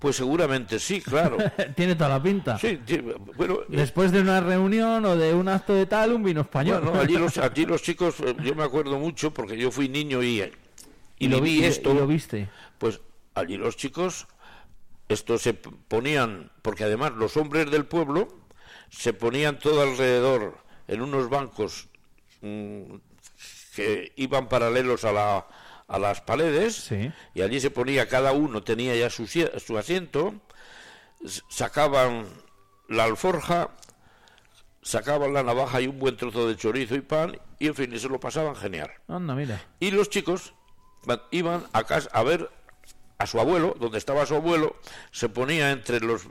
Pues 0.00 0.16
seguramente 0.16 0.78
sí, 0.78 1.00
claro. 1.00 1.36
Tiene 1.76 1.94
toda 1.94 2.08
la 2.08 2.22
pinta. 2.22 2.58
Sí, 2.58 2.80
bueno, 3.36 3.60
eh, 3.60 3.66
Después 3.68 4.10
de 4.10 4.20
una 4.20 4.40
reunión 4.40 5.04
o 5.04 5.14
de 5.14 5.34
un 5.34 5.46
acto 5.46 5.74
de 5.74 5.86
tal, 5.86 6.12
un 6.14 6.22
vino 6.22 6.40
español. 6.40 6.82
Bueno, 6.82 7.00
allí 7.00 7.16
los, 7.16 7.36
allí 7.38 7.66
los 7.66 7.82
chicos, 7.82 8.16
eh, 8.20 8.34
yo 8.42 8.54
me 8.54 8.64
acuerdo 8.64 8.98
mucho 8.98 9.32
porque 9.32 9.56
yo 9.58 9.70
fui 9.70 9.88
niño 9.88 10.22
y, 10.22 10.42
y, 11.18 11.28
lo 11.28 11.40
vi 11.40 11.64
esto. 11.64 11.92
Y 11.92 11.94
lo 11.94 12.06
viste. 12.06 12.48
Pues 12.78 13.00
allí 13.34 13.58
los 13.58 13.76
chicos, 13.76 14.26
esto 15.10 15.38
se 15.38 15.54
ponían, 15.54 16.52
porque 16.62 16.84
además 16.84 17.12
los 17.12 17.36
hombres 17.36 17.70
del 17.70 17.84
pueblo 17.84 18.28
se 18.90 19.12
ponían 19.12 19.58
todo 19.58 19.82
alrededor 19.82 20.58
en 20.86 21.02
unos 21.02 21.28
bancos 21.28 21.88
mm, 22.42 22.94
que 23.74 24.12
iban 24.16 24.48
paralelos 24.48 25.04
a 25.04 25.12
la, 25.12 25.46
a 25.88 25.98
las 25.98 26.20
paredes 26.20 26.90
y 27.34 27.42
allí 27.42 27.60
se 27.60 27.70
ponía, 27.70 28.08
cada 28.08 28.32
uno 28.32 28.62
tenía 28.62 28.94
ya 28.94 29.10
su, 29.10 29.26
su 29.26 29.78
asiento, 29.78 30.34
sacaban 31.48 32.26
la 32.88 33.04
alforja, 33.04 33.70
sacaban 34.82 35.32
la 35.32 35.42
navaja 35.42 35.80
y 35.80 35.88
un 35.88 35.98
buen 35.98 36.16
trozo 36.16 36.46
de 36.46 36.56
chorizo 36.56 36.94
y 36.94 37.00
pan, 37.00 37.36
y 37.58 37.66
en 37.66 37.74
fin, 37.74 37.92
y 37.92 37.98
se 37.98 38.08
lo 38.08 38.20
pasaban 38.20 38.54
genial. 38.54 38.90
Anda, 39.08 39.34
mira. 39.34 39.60
Y 39.80 39.90
los 39.90 40.08
chicos 40.08 40.54
iban 41.32 41.66
a 41.72 41.84
casa 41.84 42.08
a 42.12 42.22
ver 42.22 42.50
a 43.20 43.26
su 43.26 43.38
abuelo, 43.38 43.76
donde 43.78 43.98
estaba 43.98 44.24
su 44.24 44.34
abuelo, 44.34 44.76
se 45.12 45.28
ponía 45.28 45.70
entre 45.72 46.00
los 46.00 46.22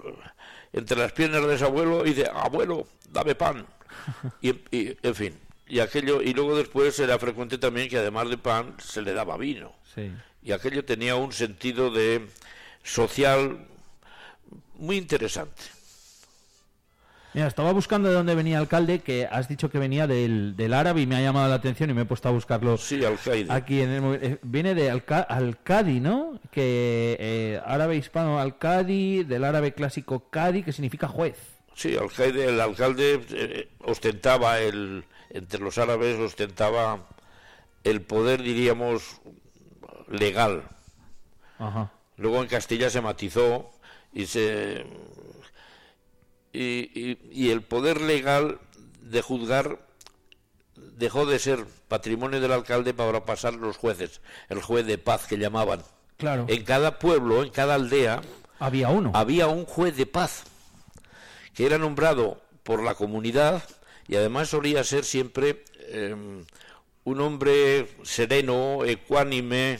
entre 0.73 0.97
las 0.97 1.11
piernas 1.11 1.45
de 1.45 1.57
su 1.57 1.65
abuelo 1.65 2.03
y 2.05 2.09
dice, 2.13 2.29
abuelo, 2.33 2.87
dame 3.09 3.35
pan. 3.35 3.65
Y, 4.41 4.49
y, 4.71 4.97
en 5.03 5.15
fin, 5.15 5.39
y 5.67 5.79
aquello, 5.81 6.21
y 6.21 6.33
luego 6.33 6.57
después 6.57 6.99
era 6.99 7.19
frecuente 7.19 7.57
también 7.57 7.89
que 7.89 7.97
además 7.97 8.29
de 8.29 8.37
pan 8.37 8.75
se 8.79 9.01
le 9.03 9.13
daba 9.13 9.37
vino. 9.37 9.75
Sí. 9.93 10.11
Y 10.41 10.51
aquello 10.51 10.83
tenía 10.83 11.15
un 11.15 11.31
sentido 11.31 11.91
de 11.91 12.27
social 12.81 13.67
muy 14.75 14.97
interesante. 14.97 15.61
Mira, 17.33 17.45
estaba 17.47 17.71
buscando 17.73 18.09
de 18.09 18.15
dónde 18.15 18.33
venía 18.33 18.57
alcalde, 18.57 18.99
que 18.99 19.27
has 19.29 19.47
dicho 19.47 19.69
que 19.69 19.77
venía 19.77 20.07
del, 20.07 20.55
del 20.55 20.73
árabe 20.73 21.01
y 21.01 21.05
me 21.05 21.15
ha 21.15 21.21
llamado 21.21 21.47
la 21.47 21.55
atención 21.55 21.89
y 21.89 21.93
me 21.93 22.01
he 22.01 22.05
puesto 22.05 22.27
a 22.27 22.31
buscarlo 22.31 22.75
Sí, 22.77 23.05
alcaide. 23.05 23.51
aquí 23.53 23.81
en 23.81 23.89
el. 23.91 24.23
Eh, 24.23 24.39
Viene 24.41 24.73
de 24.73 24.89
Alca 24.89 25.19
Alcadi, 25.21 25.99
¿no? 25.99 26.39
Que 26.51 27.15
eh, 27.19 27.61
árabe 27.65 27.97
hispano 27.97 28.39
Alcadi, 28.39 29.23
del 29.23 29.43
árabe 29.43 29.73
clásico 29.73 30.29
Cadi, 30.31 30.63
que 30.63 30.71
significa 30.73 31.07
juez. 31.07 31.37
Sí, 31.75 31.95
alcaide, 31.95 32.45
el 32.45 32.59
alcalde 32.59 33.21
eh, 33.31 33.69
ostentaba 33.85 34.59
el 34.59 35.05
entre 35.29 35.59
los 35.59 35.77
árabes 35.77 36.17
ostentaba 36.19 37.07
el 37.83 38.01
poder, 38.01 38.41
diríamos, 38.41 39.21
legal. 40.09 40.63
Ajá. 41.59 41.91
Luego 42.17 42.41
en 42.41 42.47
Castilla 42.47 42.89
se 42.89 43.01
matizó 43.01 43.69
y 44.11 44.25
se 44.25 44.85
y, 46.53 47.17
y- 47.31 47.51
el 47.51 47.61
poder 47.61 48.01
legal 48.01 48.59
de 49.01 49.21
juzgar 49.21 49.79
dejó 50.75 51.25
de 51.25 51.39
ser 51.39 51.65
patrimonio 51.87 52.39
del 52.41 52.51
alcalde 52.51 52.93
para 52.93 53.25
pasar 53.25 53.53
los 53.53 53.77
jueces, 53.77 54.21
el 54.49 54.61
juez 54.61 54.85
de 54.85 54.97
paz 54.97 55.27
que 55.27 55.37
llamaban. 55.37 55.81
Claro. 56.17 56.45
En 56.49 56.63
cada 56.63 56.99
pueblo, 56.99 57.43
en 57.43 57.49
cada 57.49 57.75
aldea, 57.75 58.21
Había 58.59 58.89
uno. 58.89 59.11
había 59.13 59.47
un 59.47 59.65
juez 59.65 59.95
de 59.95 60.05
paz 60.05 60.43
que 61.53 61.65
era 61.65 61.77
nombrado 61.77 62.41
por 62.63 62.83
la 62.83 62.95
comunidad 62.95 63.63
y 64.07 64.15
además 64.15 64.49
solía 64.49 64.83
ser 64.83 65.05
siempre 65.05 65.63
eh, 65.91 66.15
un 67.03 67.21
hombre 67.21 67.87
sereno, 68.03 68.83
ecuánime, 68.85 69.79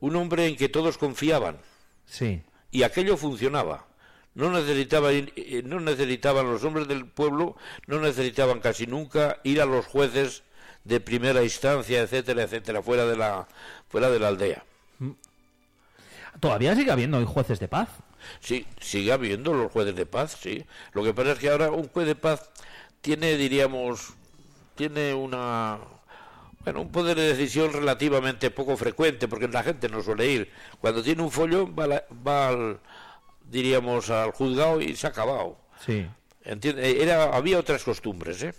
un 0.00 0.16
hombre 0.16 0.46
en 0.46 0.56
que 0.56 0.68
todos 0.68 0.96
confiaban 0.98 1.58
Sí. 2.06 2.42
y 2.70 2.82
aquello 2.84 3.16
funcionaba. 3.16 3.86
No 4.38 4.50
necesitaba 4.52 5.12
ir- 5.12 5.32
eh, 5.34 5.62
no 5.64 5.80
necesitaban 5.80 6.46
los 6.50 6.62
hombres 6.62 6.86
del 6.86 7.06
pueblo, 7.06 7.56
no 7.88 7.98
necesitaban 7.98 8.60
casi 8.60 8.86
nunca 8.86 9.38
ir 9.42 9.60
a 9.60 9.66
los 9.66 9.84
jueces 9.84 10.44
de 10.84 11.00
primera 11.00 11.42
instancia, 11.42 12.00
etcétera, 12.00 12.44
etcétera, 12.44 12.80
fuera 12.80 13.04
de 13.04 13.16
la 13.16 13.48
fuera 13.88 14.08
de 14.10 14.20
la 14.20 14.28
aldea. 14.28 14.64
Todavía 16.40 16.74
sigue 16.76 16.92
habiendo 16.92 17.18
hoy 17.18 17.24
jueces 17.26 17.58
de 17.58 17.68
paz. 17.68 17.88
Sí, 18.40 18.64
sigue 18.80 19.12
habiendo 19.12 19.54
los 19.54 19.72
jueces 19.72 19.96
de 19.96 20.06
paz, 20.06 20.36
sí. 20.40 20.64
Lo 20.92 21.02
que 21.02 21.12
pasa 21.14 21.32
es 21.32 21.38
que 21.38 21.50
ahora 21.50 21.70
un 21.70 21.88
juez 21.88 22.06
de 22.06 22.14
paz 22.14 22.50
tiene, 23.00 23.36
diríamos, 23.36 24.14
tiene 24.76 25.14
una, 25.14 25.78
bueno, 26.64 26.82
un 26.82 26.92
poder 26.92 27.16
de 27.16 27.34
decisión 27.34 27.72
relativamente 27.72 28.50
poco 28.50 28.76
frecuente, 28.76 29.26
porque 29.26 29.48
la 29.48 29.62
gente 29.62 29.88
no 29.88 30.02
suele 30.02 30.30
ir. 30.30 30.52
Cuando 30.80 31.02
tiene 31.02 31.22
un 31.22 31.30
follón 31.30 31.74
va, 31.76 31.86
la- 31.86 32.04
va 32.26 32.48
al, 32.48 32.78
diríamos, 33.48 34.10
al 34.10 34.32
juzgado 34.32 34.80
y 34.80 34.96
se 34.96 35.06
ha 35.06 35.10
acabado. 35.10 35.58
Sí. 35.84 36.06
¿Entiende? 36.42 37.02
Era, 37.02 37.24
había 37.36 37.58
otras 37.58 37.84
costumbres, 37.84 38.42
¿eh? 38.42 38.54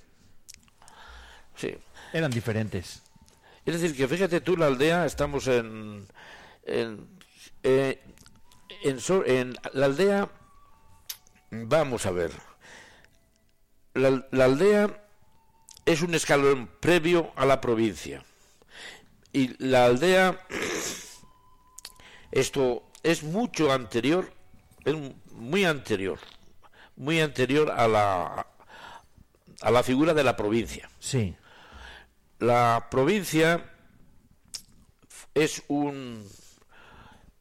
Sí. 1.55 1.77
Eran 2.13 2.31
diferentes. 2.31 3.01
Es 3.65 3.79
decir, 3.79 3.95
que 3.95 4.07
fíjate 4.07 4.41
tú, 4.41 4.57
la 4.57 4.67
aldea, 4.67 5.05
estamos 5.05 5.47
en. 5.47 6.07
En, 6.65 7.07
eh, 7.63 8.01
en, 8.83 8.99
en 9.25 9.55
la 9.73 9.85
aldea. 9.85 10.29
Vamos 11.51 12.05
a 12.05 12.11
ver. 12.11 12.31
La, 13.93 14.25
la 14.31 14.45
aldea 14.45 15.03
es 15.85 16.01
un 16.01 16.13
escalón 16.13 16.69
previo 16.79 17.31
a 17.35 17.45
la 17.45 17.59
provincia. 17.59 18.23
Y 19.33 19.55
la 19.63 19.85
aldea. 19.85 20.45
Esto 22.31 22.83
es 23.03 23.23
mucho 23.23 23.71
anterior. 23.71 24.31
Es 24.89 25.31
muy 25.33 25.65
anterior. 25.65 26.19
Muy 26.95 27.21
anterior 27.21 27.71
a 27.71 27.87
la. 27.87 28.47
a 29.61 29.71
la 29.71 29.83
figura 29.83 30.13
de 30.13 30.23
la 30.23 30.35
provincia. 30.35 30.89
Sí. 30.99 31.35
La 32.39 32.87
provincia 32.89 33.65
es 35.33 35.63
un, 35.67 36.25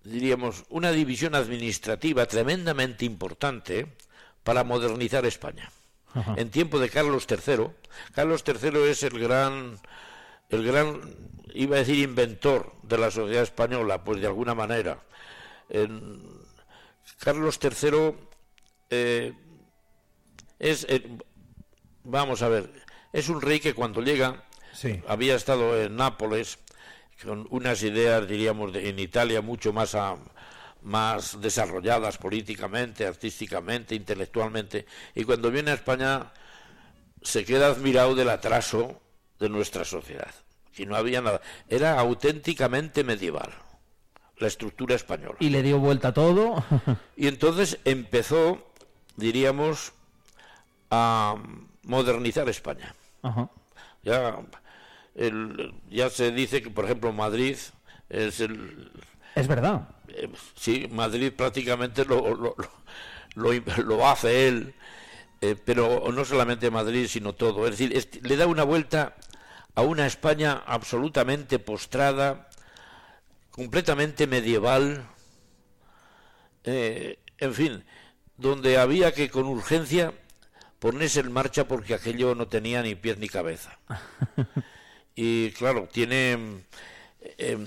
diríamos, 0.04 0.64
una 0.68 0.90
división 0.92 1.34
administrativa 1.34 2.26
tremendamente 2.26 3.04
importante 3.04 3.86
para 4.42 4.64
modernizar 4.64 5.24
España. 5.26 5.70
Ajá. 6.14 6.34
En 6.36 6.50
tiempo 6.50 6.78
de 6.78 6.88
Carlos 6.90 7.26
III, 7.28 7.68
Carlos 8.12 8.42
III 8.46 8.78
es 8.90 9.02
el 9.02 9.18
gran, 9.18 9.78
el 10.48 10.64
gran, 10.64 11.00
iba 11.54 11.76
a 11.76 11.80
decir 11.80 11.98
inventor 11.98 12.72
de 12.82 12.98
la 12.98 13.10
sociedad 13.10 13.42
española, 13.42 14.02
pues 14.04 14.20
de 14.20 14.26
alguna 14.26 14.54
manera. 14.54 15.00
En- 15.68 16.38
Carlos 17.18 17.58
III 17.62 18.14
eh, 18.90 19.32
es, 20.58 20.86
eh, 20.88 21.02
vamos 22.04 22.42
a 22.42 22.48
ver, 22.48 22.70
es 23.12 23.28
un 23.28 23.40
rey 23.40 23.60
que 23.60 23.74
cuando 23.74 24.00
llega 24.02 24.44
Sí. 24.72 25.02
había 25.08 25.34
estado 25.34 25.80
en 25.80 25.96
Nápoles 25.96 26.58
con 27.22 27.46
unas 27.50 27.82
ideas, 27.82 28.28
diríamos, 28.28 28.72
de- 28.72 28.88
en 28.88 28.98
Italia 28.98 29.40
mucho 29.42 29.72
más, 29.72 29.94
a- 29.94 30.16
más 30.82 31.40
desarrolladas 31.40 32.18
políticamente, 32.18 33.04
artísticamente, 33.06 33.96
intelectualmente, 33.96 34.86
y 35.14 35.24
cuando 35.24 35.50
viene 35.50 35.72
a 35.72 35.74
España 35.74 36.32
se 37.22 37.44
queda 37.44 37.66
admirado 37.66 38.14
del 38.14 38.28
atraso 38.30 39.00
de 39.40 39.48
nuestra 39.48 39.84
sociedad. 39.84 40.32
Y 40.76 40.86
no 40.86 40.94
había 40.94 41.20
nada. 41.20 41.40
Era 41.68 41.98
auténticamente 41.98 43.02
medieval 43.02 43.52
la 44.40 44.46
estructura 44.48 44.94
española. 44.94 45.36
Y 45.40 45.50
le 45.50 45.62
dio 45.62 45.78
vuelta 45.78 46.08
a 46.08 46.12
todo. 46.14 46.62
Y 47.16 47.26
entonces 47.28 47.78
empezó, 47.84 48.58
diríamos, 49.16 49.92
a 50.90 51.36
modernizar 51.84 52.48
España. 52.48 52.94
Ajá. 53.22 53.50
Ya, 54.02 54.36
el- 55.14 55.74
ya 55.90 56.08
se 56.10 56.30
dice 56.32 56.62
que, 56.62 56.70
por 56.70 56.84
ejemplo, 56.84 57.12
Madrid 57.12 57.56
es 58.08 58.40
el. 58.40 58.90
Es 59.34 59.46
verdad. 59.48 59.88
eh, 60.08 60.30
sí, 60.54 60.88
Madrid 60.90 61.32
prácticamente 61.32 62.04
lo, 62.04 62.34
lo, 62.34 62.54
lo, 63.34 63.52
lo- 63.52 63.82
lo 63.84 64.08
hace 64.08 64.48
él, 64.48 64.74
eh, 65.40 65.56
pero 65.64 66.10
no 66.12 66.24
solamente 66.24 66.70
Madrid, 66.70 67.06
sino 67.08 67.34
todo. 67.34 67.64
Es 67.66 67.72
decir, 67.72 67.96
es- 67.96 68.22
le 68.22 68.36
da 68.36 68.46
una 68.46 68.64
vuelta 68.64 69.14
a 69.74 69.82
una 69.82 70.06
España 70.06 70.62
absolutamente 70.66 71.58
postrada, 71.58 72.47
completamente 73.58 74.28
medieval, 74.28 75.04
eh, 76.62 77.18
en 77.38 77.54
fin, 77.54 77.84
donde 78.36 78.78
había 78.78 79.12
que 79.12 79.28
con 79.30 79.46
urgencia 79.46 80.12
ponerse 80.78 81.18
en 81.18 81.32
marcha 81.32 81.66
porque 81.66 81.94
aquello 81.94 82.36
no 82.36 82.46
tenía 82.46 82.82
ni 82.82 82.94
pies 82.94 83.18
ni 83.18 83.28
cabeza. 83.28 83.78
Y 85.20 85.50
claro, 85.50 85.88
tiene 85.90 86.62
eh, 87.38 87.58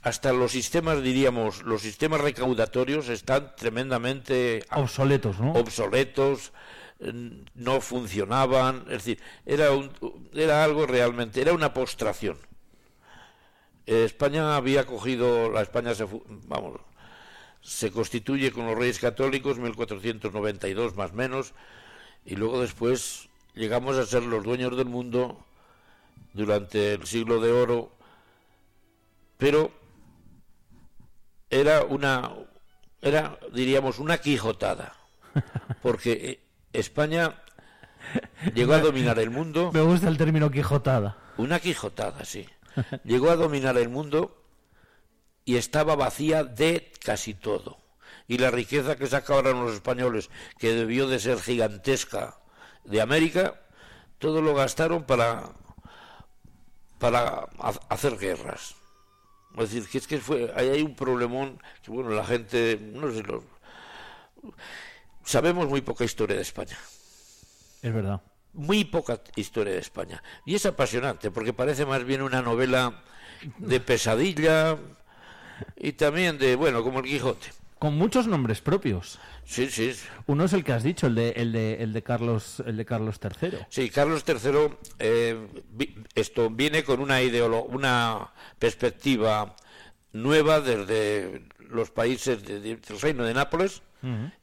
hasta 0.00 0.32
los 0.32 0.52
sistemas, 0.52 1.02
diríamos, 1.02 1.62
los 1.64 1.82
sistemas 1.82 2.22
recaudatorios 2.22 3.10
están 3.10 3.54
tremendamente 3.54 4.64
Obsoletos, 4.70 5.38
¿no? 5.38 5.52
obsoletos, 5.52 6.52
eh, 7.00 7.12
no 7.54 7.82
funcionaban, 7.82 8.84
es 8.86 9.04
decir, 9.04 9.20
era, 9.44 9.72
un- 9.72 9.90
era 10.32 10.64
algo 10.64 10.86
realmente, 10.86 11.42
era 11.42 11.52
una 11.52 11.74
postración. 11.74 12.38
Eh, 13.86 14.04
España 14.04 14.56
había 14.56 14.86
cogido, 14.86 15.50
la 15.50 15.62
España 15.62 15.94
se, 15.94 16.06
vamos, 16.46 16.80
se 17.60 17.90
constituye 17.90 18.52
con 18.52 18.66
los 18.66 18.76
reyes 18.78 18.98
católicos 18.98 19.58
1492 19.58 20.96
más 20.96 21.12
menos, 21.12 21.54
y 22.24 22.36
luego 22.36 22.60
después 22.60 23.28
llegamos 23.54 23.96
a 23.96 24.06
ser 24.06 24.22
los 24.22 24.44
dueños 24.44 24.76
del 24.76 24.86
mundo 24.86 25.44
durante 26.32 26.94
el 26.94 27.06
siglo 27.06 27.40
de 27.40 27.52
oro, 27.52 27.92
pero 29.38 29.72
era 31.50 31.84
una, 31.84 32.32
era, 33.00 33.38
diríamos, 33.52 33.98
una 33.98 34.18
quijotada, 34.18 34.94
porque 35.82 36.12
eh, 36.12 36.40
España 36.72 37.42
llegó 38.54 38.74
a 38.74 38.78
dominar 38.78 39.18
el 39.18 39.30
mundo, 39.30 39.70
Me 39.74 39.82
gusta 39.82 40.08
el 40.08 40.16
término 40.16 40.50
quijotada. 40.50 41.16
una 41.36 41.60
quijotada, 41.60 42.24
sí, 42.24 42.46
llegó 43.04 43.30
a 43.30 43.36
dominar 43.36 43.76
el 43.78 43.88
mundo 43.88 44.42
y 45.44 45.56
estaba 45.56 45.96
vacía 45.96 46.44
de 46.44 46.92
casi 47.04 47.34
todo. 47.34 47.78
Y 48.28 48.38
la 48.38 48.50
riqueza 48.50 48.96
que 48.96 49.06
sacaban 49.06 49.64
los 49.64 49.74
españoles, 49.74 50.30
que 50.58 50.74
debió 50.74 51.08
de 51.08 51.18
ser 51.18 51.40
gigantesca 51.40 52.38
de 52.84 53.00
América, 53.00 53.60
todo 54.18 54.40
lo 54.40 54.54
gastaron 54.54 55.04
para, 55.04 55.50
para 56.98 57.48
hacer 57.88 58.16
guerras. 58.18 58.76
Es 59.58 59.70
decir, 59.70 59.88
que 59.88 59.98
es 59.98 60.06
que 60.06 60.18
fue, 60.18 60.52
hay 60.54 60.80
un 60.82 60.94
problemón 60.94 61.60
que, 61.82 61.90
bueno, 61.90 62.10
la 62.10 62.24
gente, 62.24 62.78
no 62.80 63.12
sé, 63.12 63.22
lo, 63.22 63.44
sabemos 65.24 65.68
muy 65.68 65.82
poca 65.82 66.04
historia 66.04 66.36
de 66.36 66.42
España. 66.42 66.78
Es 67.82 67.92
verdad. 67.92 68.20
Muy 68.52 68.84
poca 68.84 69.20
historia 69.36 69.72
de 69.72 69.78
España. 69.78 70.22
Y 70.44 70.54
es 70.54 70.66
apasionante, 70.66 71.30
porque 71.30 71.52
parece 71.52 71.86
más 71.86 72.04
bien 72.04 72.22
una 72.22 72.42
novela 72.42 73.02
de 73.58 73.80
pesadilla 73.80 74.76
y 75.76 75.92
también 75.92 76.38
de, 76.38 76.56
bueno, 76.56 76.82
como 76.82 77.00
el 77.00 77.06
Quijote. 77.06 77.48
Con 77.78 77.96
muchos 77.96 78.28
nombres 78.28 78.60
propios. 78.60 79.18
Sí, 79.44 79.68
sí. 79.68 79.92
Uno 80.26 80.44
es 80.44 80.52
el 80.52 80.62
que 80.62 80.72
has 80.72 80.84
dicho, 80.84 81.08
el 81.08 81.16
de, 81.16 81.30
el 81.30 81.50
de, 81.50 81.82
el 81.82 81.92
de 81.92 82.02
Carlos, 82.02 82.62
el 82.64 82.76
de 82.76 82.84
Carlos 82.84 83.18
III. 83.20 83.58
Sí, 83.70 83.90
Carlos 83.90 84.24
III, 84.26 84.68
eh, 85.00 85.48
esto 86.14 86.48
viene 86.48 86.84
con 86.84 87.00
una 87.00 87.18
una 87.68 88.30
perspectiva 88.58 89.56
nueva 90.12 90.60
desde 90.60 91.46
los 91.58 91.90
países 91.90 92.44
del 92.44 92.80
Reino 93.00 93.24
de 93.24 93.34
Nápoles 93.34 93.82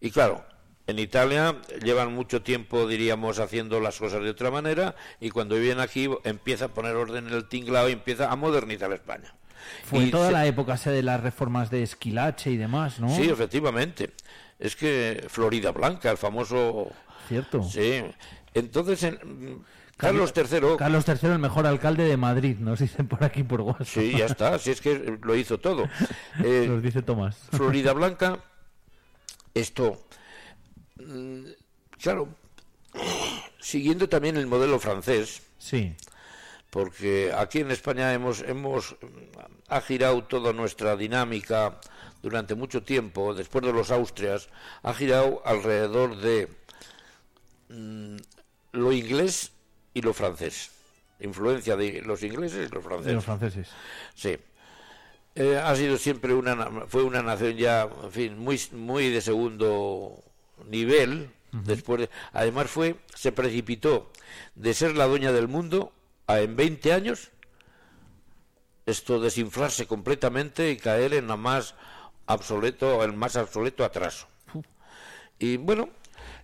y 0.02 0.12
claro, 0.12 0.46
en 0.90 1.00
Italia 1.00 1.56
llevan 1.84 2.14
mucho 2.14 2.42
tiempo, 2.42 2.88
diríamos, 2.88 3.40
haciendo 3.40 3.80
las 3.80 4.00
cosas 4.00 4.24
de 4.24 4.30
otra 4.30 4.50
manera 4.50 4.96
y 5.20 5.30
cuando 5.30 5.56
vienen 5.56 5.80
aquí 5.80 6.10
empieza 6.24 6.66
a 6.66 6.68
poner 6.70 6.96
orden 6.96 7.28
en 7.28 7.34
el 7.34 7.48
tinglado 7.48 7.90
y 7.90 7.94
empieza 7.94 8.32
a 8.32 8.36
modernizar 8.36 8.92
España. 8.92 9.36
Fue 9.84 10.04
en 10.04 10.12
toda 10.12 10.32
la 10.32 10.46
época 10.48 10.76
de 10.76 11.04
las 11.04 11.22
reformas 11.22 11.70
de 11.70 11.84
Esquilache 11.84 12.52
y 12.52 12.58
demás, 12.58 13.00
¿no? 13.00 13.10
Sí, 13.10 13.30
efectivamente. 13.30 14.12
Es 14.58 14.76
que 14.76 15.26
Florida 15.30 15.72
Blanca, 15.72 16.10
el 16.10 16.18
famoso... 16.18 16.92
Cierto. 17.28 17.64
Sí. 17.64 18.04
Entonces, 18.54 19.04
en... 19.04 19.64
Carlos 19.96 20.34
III. 20.34 20.78
Carlos 20.78 21.06
III, 21.06 21.30
el 21.32 21.40
mejor 21.40 21.68
alcalde 21.68 22.06
de 22.06 22.16
Madrid, 22.16 22.58
nos 22.58 22.80
dicen 22.80 23.08
por 23.08 23.22
aquí 23.24 23.44
por 23.44 23.62
WhatsApp. 23.62 23.86
Sí, 23.86 24.16
ya 24.18 24.26
está, 24.26 24.58
si 24.58 24.72
es 24.72 24.80
que 24.80 25.20
lo 25.22 25.36
hizo 25.36 25.60
todo. 25.60 25.88
Eh, 26.44 26.68
nos 26.70 26.82
dice 26.82 27.02
Tomás. 27.02 27.36
Florida 27.52 27.92
Blanca, 27.92 28.40
esto. 29.54 30.02
Mm, 31.00 31.46
claro, 32.02 32.30
siguiendo 33.60 34.08
también 34.08 34.38
el 34.38 34.48
modelo 34.48 34.80
francés. 34.80 35.42
Sí 35.58 35.96
porque 36.70 37.32
aquí 37.36 37.60
en 37.60 37.72
España 37.72 38.14
hemos, 38.14 38.42
hemos 38.42 38.96
ha 39.68 39.82
girado 39.82 40.24
toda 40.24 40.54
nuestra 40.54 40.96
dinámica 40.96 41.80
durante 42.22 42.56
mucho 42.56 42.84
tiempo, 42.84 43.34
después 43.34 43.66
de 43.66 43.74
los 43.74 43.92
Austrias, 43.92 44.50
ha 44.84 44.94
girado 44.94 45.42
alrededor 45.46 46.18
de 46.18 46.48
mm, 47.70 48.18
lo 48.74 48.92
inglés 48.92 49.52
y 49.94 50.02
lo 50.02 50.14
francés. 50.14 50.72
Influencia 51.22 51.76
de 51.76 52.02
los 52.02 52.24
ingleses 52.24 52.70
y 52.70 52.74
los 52.74 52.84
franceses. 52.84 53.14
los 53.14 53.26
franceses. 53.26 53.70
Sí. 54.16 54.38
Eh, 55.36 55.58
ha 55.58 55.76
sido 55.76 55.98
siempre 55.98 56.34
una 56.34 56.88
fue 56.88 57.04
una 57.04 57.22
nación 57.22 57.56
ya 57.56 57.88
en 58.04 58.12
fin 58.12 58.38
muy 58.38 58.60
muy 58.72 59.10
de 59.10 59.22
segundo 59.22 60.24
nivel 60.68 61.30
después 61.52 62.10
además 62.32 62.70
fue 62.70 62.96
se 63.16 63.32
precipitó 63.32 64.12
de 64.56 64.74
ser 64.74 64.96
la 64.96 65.06
dueña 65.06 65.32
del 65.32 65.48
mundo 65.48 65.94
en 66.28 66.56
20 66.56 66.94
años 66.94 67.32
esto 68.90 69.20
desinflarse 69.20 69.86
completamente 69.86 70.72
y 70.72 70.78
caer 70.78 71.14
en 71.14 71.28
la 71.28 71.38
más 71.38 71.76
obsoleto, 72.26 73.04
el 73.04 73.14
más 73.14 73.36
obsoleto 73.36 73.84
atraso. 73.84 74.28
Y 75.38 75.58
bueno, 75.58 75.90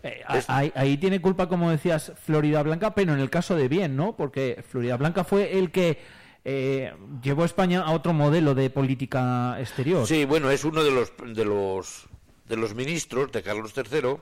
eh, 0.03 0.23
ahí, 0.47 0.97
tiene 0.97 1.19
culpa, 1.19 1.49
como 1.49 1.69
decías, 1.69 2.13
Florida 2.23 2.63
Blanca, 2.63 2.95
pero 2.95 3.13
en 3.13 3.19
el 3.19 3.29
caso 3.29 3.55
de 3.55 3.67
bien, 3.67 3.95
¿no? 3.95 4.15
Porque 4.15 4.63
Florida 4.69 4.95
Blanca 4.95 5.23
fue 5.23 5.57
el 5.57 5.71
que 5.71 5.99
eh, 6.45 6.93
llevó 7.21 7.43
a 7.43 7.45
España 7.45 7.81
a 7.81 7.91
otro 7.91 8.13
modelo 8.13 8.55
de 8.55 8.69
política 8.69 9.57
exterior. 9.59 10.07
Sí, 10.07 10.25
bueno, 10.25 10.49
es 10.49 10.63
uno 10.63 10.83
de 10.83 10.91
los 10.91 11.11
de 11.25 11.43
los 11.43 12.07
de 12.47 12.57
los 12.57 12.75
ministros 12.75 13.31
de 13.31 13.43
Carlos 13.43 13.73
III, 13.75 14.17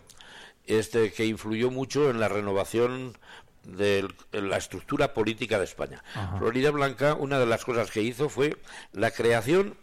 este 0.66 1.12
que 1.12 1.26
influyó 1.26 1.72
mucho 1.72 2.10
en 2.10 2.20
la 2.20 2.30
renovación 2.30 3.18
de 3.64 4.08
la 4.32 4.58
estructura 4.58 5.14
política 5.14 5.58
de 5.58 5.66
España. 5.66 6.04
Florida 6.38 6.72
Blanca, 6.72 7.16
una 7.16 7.40
de 7.40 7.46
las 7.46 7.64
cosas 7.64 7.92
que 7.92 8.02
hizo 8.02 8.30
fue 8.30 8.58
la 8.92 9.12
creación 9.12 9.78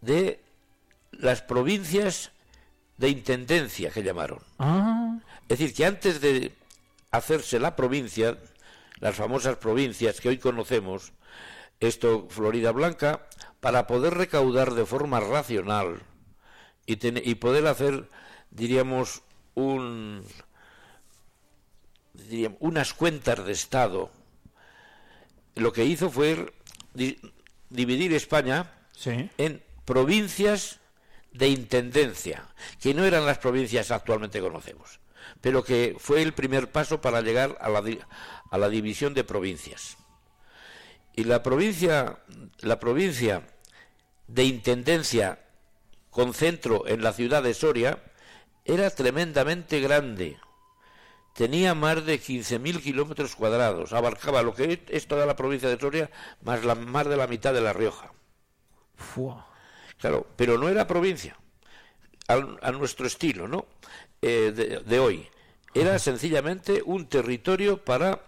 de 0.00 0.40
las 1.12 1.42
provincias 1.42 2.32
de 2.98 3.08
intendencia 3.08 3.90
que 3.90 4.02
llamaron. 4.02 4.40
Ah. 4.58 5.18
Es 5.42 5.58
decir, 5.58 5.74
que 5.74 5.86
antes 5.86 6.20
de 6.20 6.52
hacerse 7.10 7.58
la 7.58 7.76
provincia, 7.76 8.36
las 9.00 9.16
famosas 9.16 9.56
provincias 9.56 10.20
que 10.20 10.28
hoy 10.28 10.38
conocemos, 10.38 11.12
esto 11.80 12.26
Florida 12.28 12.72
Blanca, 12.72 13.26
para 13.60 13.86
poder 13.86 14.14
recaudar 14.14 14.74
de 14.74 14.84
forma 14.84 15.20
racional 15.20 16.02
y, 16.88 17.30
y 17.30 17.34
poder 17.34 17.66
hacer, 17.66 18.08
diríamos, 18.50 19.22
un, 19.54 20.24
unas 22.60 22.94
cuentas 22.94 23.44
de 23.44 23.52
Estado, 23.52 24.10
lo 25.54 25.72
que 25.72 25.84
hizo 25.84 26.10
fue 26.10 26.50
dividir 27.68 28.14
España 28.14 28.72
en 29.36 29.62
provincias 29.84 30.80
de 31.32 31.48
intendencia, 31.48 32.48
que 32.80 32.94
no 32.94 33.04
eran 33.04 33.26
las 33.26 33.38
provincias 33.38 33.90
actualmente 33.90 34.40
conocemos, 34.40 34.98
pero 35.42 35.62
que 35.62 35.94
fue 35.98 36.22
el 36.22 36.32
primer 36.32 36.72
paso 36.72 37.02
para 37.02 37.20
llegar 37.20 37.58
a 37.60 37.68
la, 37.68 37.82
a 38.50 38.58
la 38.58 38.68
división 38.70 39.12
de 39.12 39.24
provincias. 39.24 39.98
Y 41.14 41.24
la 41.24 41.42
provincia, 41.42 42.20
la 42.60 42.78
provincia 42.80 43.42
de 44.26 44.44
intendencia 44.44 45.40
con 46.18 46.34
centro 46.34 46.84
en 46.88 47.00
la 47.00 47.12
ciudad 47.12 47.44
de 47.44 47.54
Soria 47.54 48.02
era 48.64 48.90
tremendamente 48.90 49.78
grande, 49.78 50.36
tenía 51.32 51.76
más 51.76 52.04
de 52.04 52.20
15.000 52.20 52.82
kilómetros 52.82 53.36
cuadrados, 53.36 53.92
abarcaba 53.92 54.42
lo 54.42 54.52
que 54.52 54.82
es 54.88 55.06
toda 55.06 55.26
la 55.26 55.36
provincia 55.36 55.68
de 55.68 55.78
Soria, 55.78 56.10
más, 56.42 56.64
la, 56.64 56.74
más 56.74 57.06
de 57.06 57.16
la 57.16 57.28
mitad 57.28 57.54
de 57.54 57.60
La 57.60 57.72
Rioja. 57.72 58.12
Claro, 59.98 60.26
pero 60.34 60.58
no 60.58 60.68
era 60.68 60.88
provincia, 60.88 61.38
a, 62.26 62.72
nuestro 62.72 63.06
estilo, 63.06 63.46
¿no? 63.46 63.66
Eh, 64.20 64.82
de, 64.84 64.98
hoy. 64.98 65.28
Era 65.72 66.00
sencillamente 66.00 66.82
un 66.84 67.08
territorio 67.08 67.84
para, 67.84 68.22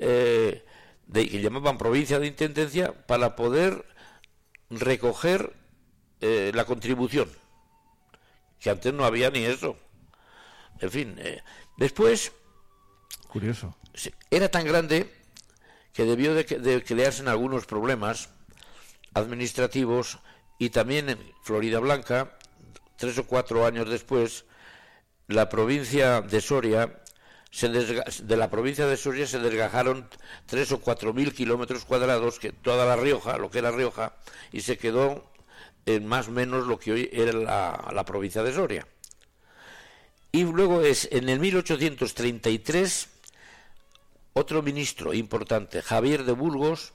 eh, 0.00 0.64
que 1.12 1.40
llamaban 1.40 1.78
provincia 1.78 2.20
de 2.20 2.28
intendencia, 2.28 2.92
para 3.08 3.34
poder 3.34 3.84
recoger 4.70 5.58
eh, 6.20 6.52
la 6.54 6.64
contribución, 6.64 7.28
que 8.60 8.70
antes 8.70 8.92
no 8.92 9.04
había 9.04 9.30
ni 9.30 9.44
eso. 9.44 9.76
En 10.80 10.90
fin, 10.90 11.16
Después... 11.78 12.32
Curioso. 13.28 13.76
Era 14.30 14.50
tan 14.50 14.64
grande 14.64 15.08
que 15.92 16.04
debió 16.04 16.34
de, 16.34 16.44
crearse 16.84 17.22
en 17.22 17.28
algunos 17.28 17.66
problemas 17.66 18.30
administrativos 19.14 20.18
y 20.58 20.70
también 20.70 21.08
en 21.08 21.18
Florida 21.42 21.78
Blanca, 21.78 22.36
tres 22.96 23.18
o 23.18 23.26
cuatro 23.26 23.64
años 23.66 23.88
después, 23.88 24.44
la 25.26 25.48
provincia 25.48 26.20
de 26.20 26.40
Soria, 26.40 27.00
se 27.50 27.68
de 27.68 28.36
la 28.36 28.50
provincia 28.50 28.86
de 28.86 28.96
Soria 28.96 29.26
se 29.26 29.38
desgajaron 29.38 30.08
tres 30.46 30.70
o 30.72 30.80
cuatro 30.80 31.12
mil 31.12 31.32
kilómetros 31.34 31.84
cuadrados, 31.84 32.38
que 32.38 32.52
toda 32.52 32.86
la 32.86 32.96
Rioja, 32.96 33.38
lo 33.38 33.50
que 33.50 33.58
era 33.58 33.70
Rioja, 33.70 34.14
y 34.52 34.60
se 34.60 34.78
quedó 34.78 35.30
en 35.88 36.06
más 36.06 36.28
o 36.28 36.32
menos 36.32 36.66
lo 36.66 36.78
que 36.78 36.92
hoy 36.92 37.10
era 37.12 37.32
la 37.92 38.04
provincia 38.04 38.42
de 38.42 38.52
Soria. 38.52 38.86
Y 40.30 40.44
luego 40.44 40.82
es 40.82 41.08
en 41.10 41.28
el 41.28 41.40
1833 41.40 43.08
otro 44.34 44.62
ministro 44.62 45.14
importante, 45.14 45.82
Javier 45.82 46.24
de 46.24 46.32
Burgos, 46.32 46.92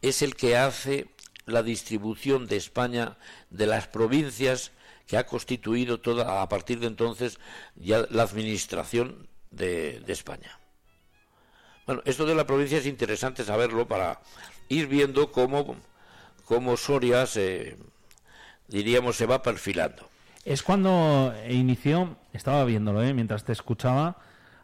es 0.00 0.22
el 0.22 0.36
que 0.36 0.56
hace 0.56 1.08
la 1.44 1.62
distribución 1.62 2.46
de 2.46 2.56
España 2.56 3.18
de 3.50 3.66
las 3.66 3.88
provincias 3.88 4.70
que 5.06 5.16
ha 5.16 5.26
constituido 5.26 6.00
toda 6.00 6.40
a 6.40 6.48
partir 6.48 6.78
de 6.78 6.86
entonces 6.86 7.40
ya 7.74 8.06
la 8.10 8.22
administración 8.22 9.28
de, 9.50 10.02
España. 10.06 10.58
Bueno, 11.84 12.02
esto 12.04 12.24
de 12.24 12.36
la 12.36 12.46
provincia 12.46 12.78
es 12.78 12.86
interesante 12.86 13.42
saberlo 13.42 13.88
para 13.88 14.20
ir 14.68 14.86
viendo 14.86 15.32
cómo, 15.32 15.76
cómo 16.44 16.76
Soria 16.76 17.26
se, 17.26 17.76
diríamos, 18.70 19.16
se 19.16 19.26
va 19.26 19.42
perfilando. 19.42 20.08
Es 20.44 20.62
cuando 20.62 21.34
inició, 21.48 22.16
estaba 22.32 22.64
viéndolo 22.64 23.02
¿eh? 23.02 23.12
mientras 23.12 23.44
te 23.44 23.52
escuchaba, 23.52 24.16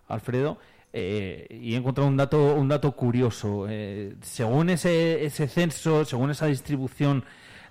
Alfredo, 0.08 0.58
eh, 0.92 1.46
y 1.50 1.74
he 1.74 1.76
encontrado 1.76 2.08
un 2.08 2.16
dato, 2.16 2.54
un 2.54 2.68
dato 2.68 2.92
curioso. 2.92 3.66
Eh, 3.68 4.14
según 4.22 4.70
ese, 4.70 5.24
ese 5.26 5.48
censo, 5.48 6.04
según 6.06 6.30
esa 6.30 6.46
distribución 6.46 7.24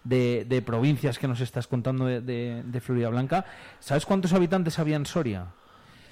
de, 0.04 0.46
de 0.48 0.62
provincias 0.62 1.18
que 1.18 1.28
nos 1.28 1.42
estás 1.42 1.68
contando 1.68 2.06
de, 2.06 2.22
de, 2.22 2.82
Florida 2.82 3.10
Blanca, 3.10 3.46
¿sabes 3.80 4.06
cuántos 4.06 4.34
habitantes 4.34 4.78
había 4.78 4.98
en 4.98 5.08
Soria? 5.08 5.48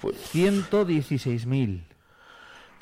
Pues... 0.00 0.16
116.000. 0.34 1.84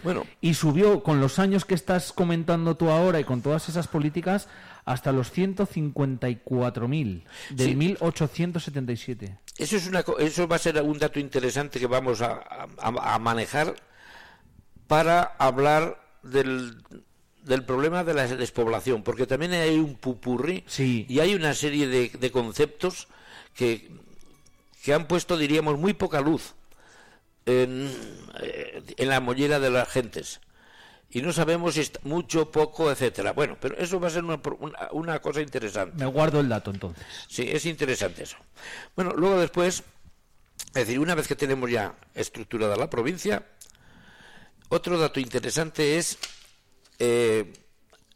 Bueno. 0.03 0.27
Y 0.41 0.55
subió 0.55 1.03
con 1.03 1.21
los 1.21 1.39
años 1.39 1.65
que 1.65 1.75
estás 1.75 2.13
comentando 2.13 2.77
tú 2.77 2.91
ahora 2.91 3.21
y 3.21 3.25
con 3.25 3.41
todas 3.43 3.69
esas 3.69 3.89
políticas 3.89 4.49
hasta 4.85 5.13
los 5.13 5.31
154.000 5.33 7.25
del 7.51 7.69
Sí. 7.69 7.75
1877. 7.77 9.39
Eso, 9.59 9.77
es 9.77 9.87
una, 9.87 10.05
eso 10.19 10.49
va 10.49 10.57
a 10.57 10.59
ser 10.59 10.81
un 10.83 10.99
dato 10.99 11.21
interesante 11.21 11.79
que 11.79 11.87
vamos 11.87 12.21
a, 12.23 12.33
a- 12.79 13.15
a 13.15 13.19
manejar 13.19 13.75
para 14.87 15.23
hablar 15.39 16.03
del, 16.23 16.83
del 17.45 17.65
problema 17.65 18.03
de 18.05 18.15
la 18.15 18.27
despoblación, 18.27 19.03
porque 19.03 19.27
también 19.27 19.53
hay 19.53 19.79
un 19.79 19.95
pupurri 19.95 20.65
Sí. 20.67 21.07
y 21.09 21.21
hay 21.21 21.35
una 21.35 21.55
serie 21.55 21.87
de, 21.87 22.09
de 22.09 22.31
conceptos 22.31 23.09
que, 23.55 23.91
que 24.83 24.95
han 24.95 25.07
puesto, 25.07 25.37
diríamos, 25.37 25.79
muy 25.79 25.93
poca 25.93 26.21
luz 26.21 26.55
en, 27.47 27.91
eh, 28.41 28.83
en 28.97 29.09
la 29.09 29.21
mollera 29.21 29.59
de 29.61 29.71
las 29.71 29.89
gentes. 29.89 30.41
Y 31.11 31.21
no 31.21 31.33
sabemos 31.33 31.75
si 31.75 31.81
está 31.81 32.01
mucho, 32.05 32.51
poco, 32.51 32.91
etcétera. 32.91 33.33
Bueno, 33.33 33.59
pero 33.61 33.77
eso 33.77 34.01
va 34.01 34.09
a 34.09 34.11
ser 34.11 34.25
una, 34.25 34.41
una- 34.61 34.89
una 34.93 35.19
cosa 35.21 35.43
interesante. 35.43 35.97
Me 35.99 36.07
guardo 36.07 36.41
el 36.41 36.49
dato 36.49 36.71
entonces. 36.71 37.05
Sí, 37.29 37.47
es 37.51 37.67
interesante 37.67 38.23
eso. 38.23 38.37
Bueno, 38.97 39.13
luego 39.15 39.39
después, 39.39 39.83
es 40.69 40.73
decir, 40.73 40.99
una 40.99 41.15
vez 41.15 41.29
que 41.29 41.37
tenemos 41.37 41.71
ya 41.71 41.95
estructurada 42.15 42.77
la 42.77 42.89
provincia, 42.89 43.45
otro 44.71 44.99
dato 44.99 45.21
interesante 45.21 45.99
es 45.99 46.19
eh, 46.99 47.53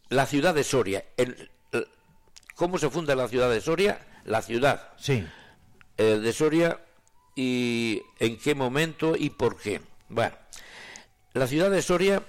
la 0.09 0.25
ciudad 0.25 0.55
de 0.55 0.65
Soria. 0.65 1.05
El- 1.19 1.51
el- 1.73 1.89
¿Cómo 2.55 2.79
se 2.79 2.89
funda 2.89 3.15
la 3.15 3.29
ciudad 3.29 3.51
de 3.51 3.61
Soria? 3.61 4.07
La 4.25 4.41
ciudad 4.41 4.93
Sí. 4.99 5.23
eh, 5.99 6.03
de 6.23 6.33
Soria 6.33 6.81
y 7.37 8.03
en 8.19 8.39
qué 8.39 8.57
momento 8.57 9.15
y 9.17 9.31
por 9.31 9.57
qué. 9.57 9.81
Bueno, 10.09 10.35
la 11.35 11.47
ciudad 11.47 11.71
de 11.71 11.83
Soria 11.83 12.25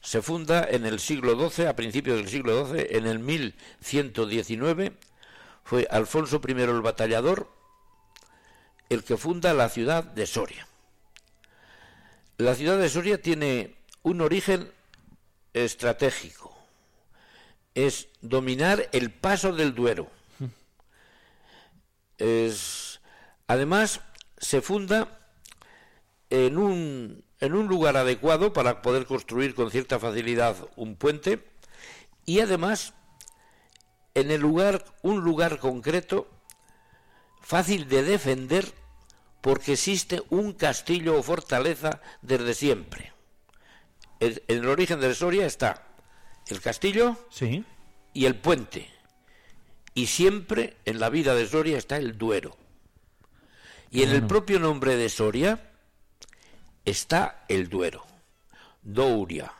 se 0.00 0.22
funda 0.22 0.66
en 0.68 0.86
el 0.86 0.98
siglo 0.98 1.48
XII, 1.48 1.66
a 1.66 1.76
principios 1.76 2.16
del 2.16 2.28
siglo 2.28 2.66
XII, 2.66 2.86
en 2.96 3.06
el 3.06 3.18
1119. 3.20 4.92
Fue 5.62 5.86
Alfonso 5.90 6.40
I 6.44 6.52
el 6.52 6.80
Batallador 6.80 7.60
el 8.90 9.04
que 9.04 9.16
funda 9.16 9.54
la 9.54 9.68
ciudad 9.68 10.04
de 10.04 10.26
Soria. 10.26 10.66
La 12.36 12.54
ciudad 12.54 12.76
de 12.76 12.88
Soria 12.88 13.22
tiene 13.22 13.76
un 14.02 14.20
origen 14.20 14.70
estratégico. 15.54 16.56
Es 17.74 18.08
dominar 18.20 18.88
el 18.92 19.12
paso 19.12 19.52
del 19.52 19.74
Duero. 19.74 20.10
Es, 22.18 23.00
además, 23.46 24.00
se 24.40 24.60
funda 24.60 25.20
en 26.30 26.58
un, 26.58 27.24
en 27.40 27.54
un 27.54 27.66
lugar 27.68 27.96
adecuado 27.96 28.52
para 28.52 28.82
poder 28.82 29.06
construir 29.06 29.54
con 29.54 29.70
cierta 29.70 29.98
facilidad 29.98 30.56
un 30.76 30.96
puente 30.96 31.44
y 32.24 32.40
además 32.40 32.94
en 34.14 34.30
el 34.30 34.40
lugar, 34.40 34.84
un 35.02 35.20
lugar 35.20 35.58
concreto 35.58 36.28
fácil 37.40 37.88
de 37.88 38.02
defender 38.02 38.66
porque 39.40 39.72
existe 39.72 40.22
un 40.30 40.52
castillo 40.52 41.18
o 41.18 41.22
fortaleza 41.22 42.00
desde 42.22 42.54
siempre. 42.54 43.12
En 44.20 44.40
el 44.48 44.66
origen 44.68 45.00
de 45.00 45.14
Soria 45.14 45.46
está 45.46 45.86
el 46.48 46.60
castillo 46.60 47.16
Sí. 47.30 47.64
y 48.12 48.26
el 48.26 48.34
puente. 48.36 48.90
Y 49.94 50.06
siempre 50.06 50.76
en 50.84 51.00
la 51.00 51.08
vida 51.08 51.34
de 51.34 51.46
Soria 51.48 51.78
está 51.78 51.96
el 51.96 52.18
Duero. 52.18 52.56
Y 53.90 54.02
en 54.02 54.10
el 54.10 54.26
propio 54.26 54.58
nombre 54.60 54.96
de 54.96 55.08
Soria 55.08 55.58
está 56.84 57.44
el 57.48 57.68
Duero. 57.68 58.04
Douria. 58.82 59.52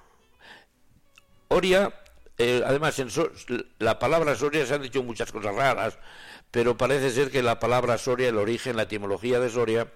Oria, 1.49 1.93
eh, 2.39 2.63
además, 2.65 2.99
en 3.01 3.11
So- 3.11 3.31
la 3.79 3.99
palabra 3.99 4.37
Soria 4.37 4.65
se 4.67 4.75
han 4.75 4.83
dicho 4.83 5.03
muchas 5.03 5.33
cosas 5.33 5.55
raras, 5.55 5.99
pero 6.51 6.77
parece 6.77 7.11
ser 7.11 7.31
que 7.31 7.43
la 7.43 7.59
palabra 7.59 7.99
Soria, 7.99 8.29
el 8.29 8.39
origen, 8.39 8.77
la 8.77 8.85
etimología 8.85 9.41
de 9.41 9.51
Soria, 9.51 9.93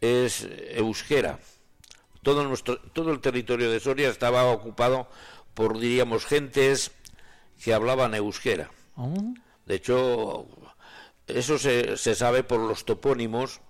es 0.00 0.46
euskera. 0.70 1.38
Todo, 2.22 2.44
nuestro, 2.44 2.78
todo 2.78 3.10
el 3.12 3.20
territorio 3.20 3.70
de 3.70 3.80
Soria 3.80 4.08
estaba 4.08 4.44
ocupado 4.44 5.08
por, 5.54 5.78
diríamos, 5.78 6.24
gentes 6.26 6.92
que 7.62 7.72
hablaban 7.74 8.14
euskera. 8.14 8.70
De 9.66 9.74
hecho, 9.76 10.46
eso 11.38 11.58
se, 11.58 11.96
se 11.96 12.14
sabe 12.14 12.42
por 12.42 12.60
los 12.60 12.84
topónimos, 12.84 13.60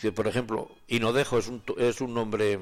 que 0.00 0.12
por 0.12 0.26
ejemplo, 0.26 0.70
Inodejo 0.88 1.38
es 1.38 1.48
un, 1.48 1.62
es 1.78 2.00
un 2.00 2.14
nombre 2.14 2.58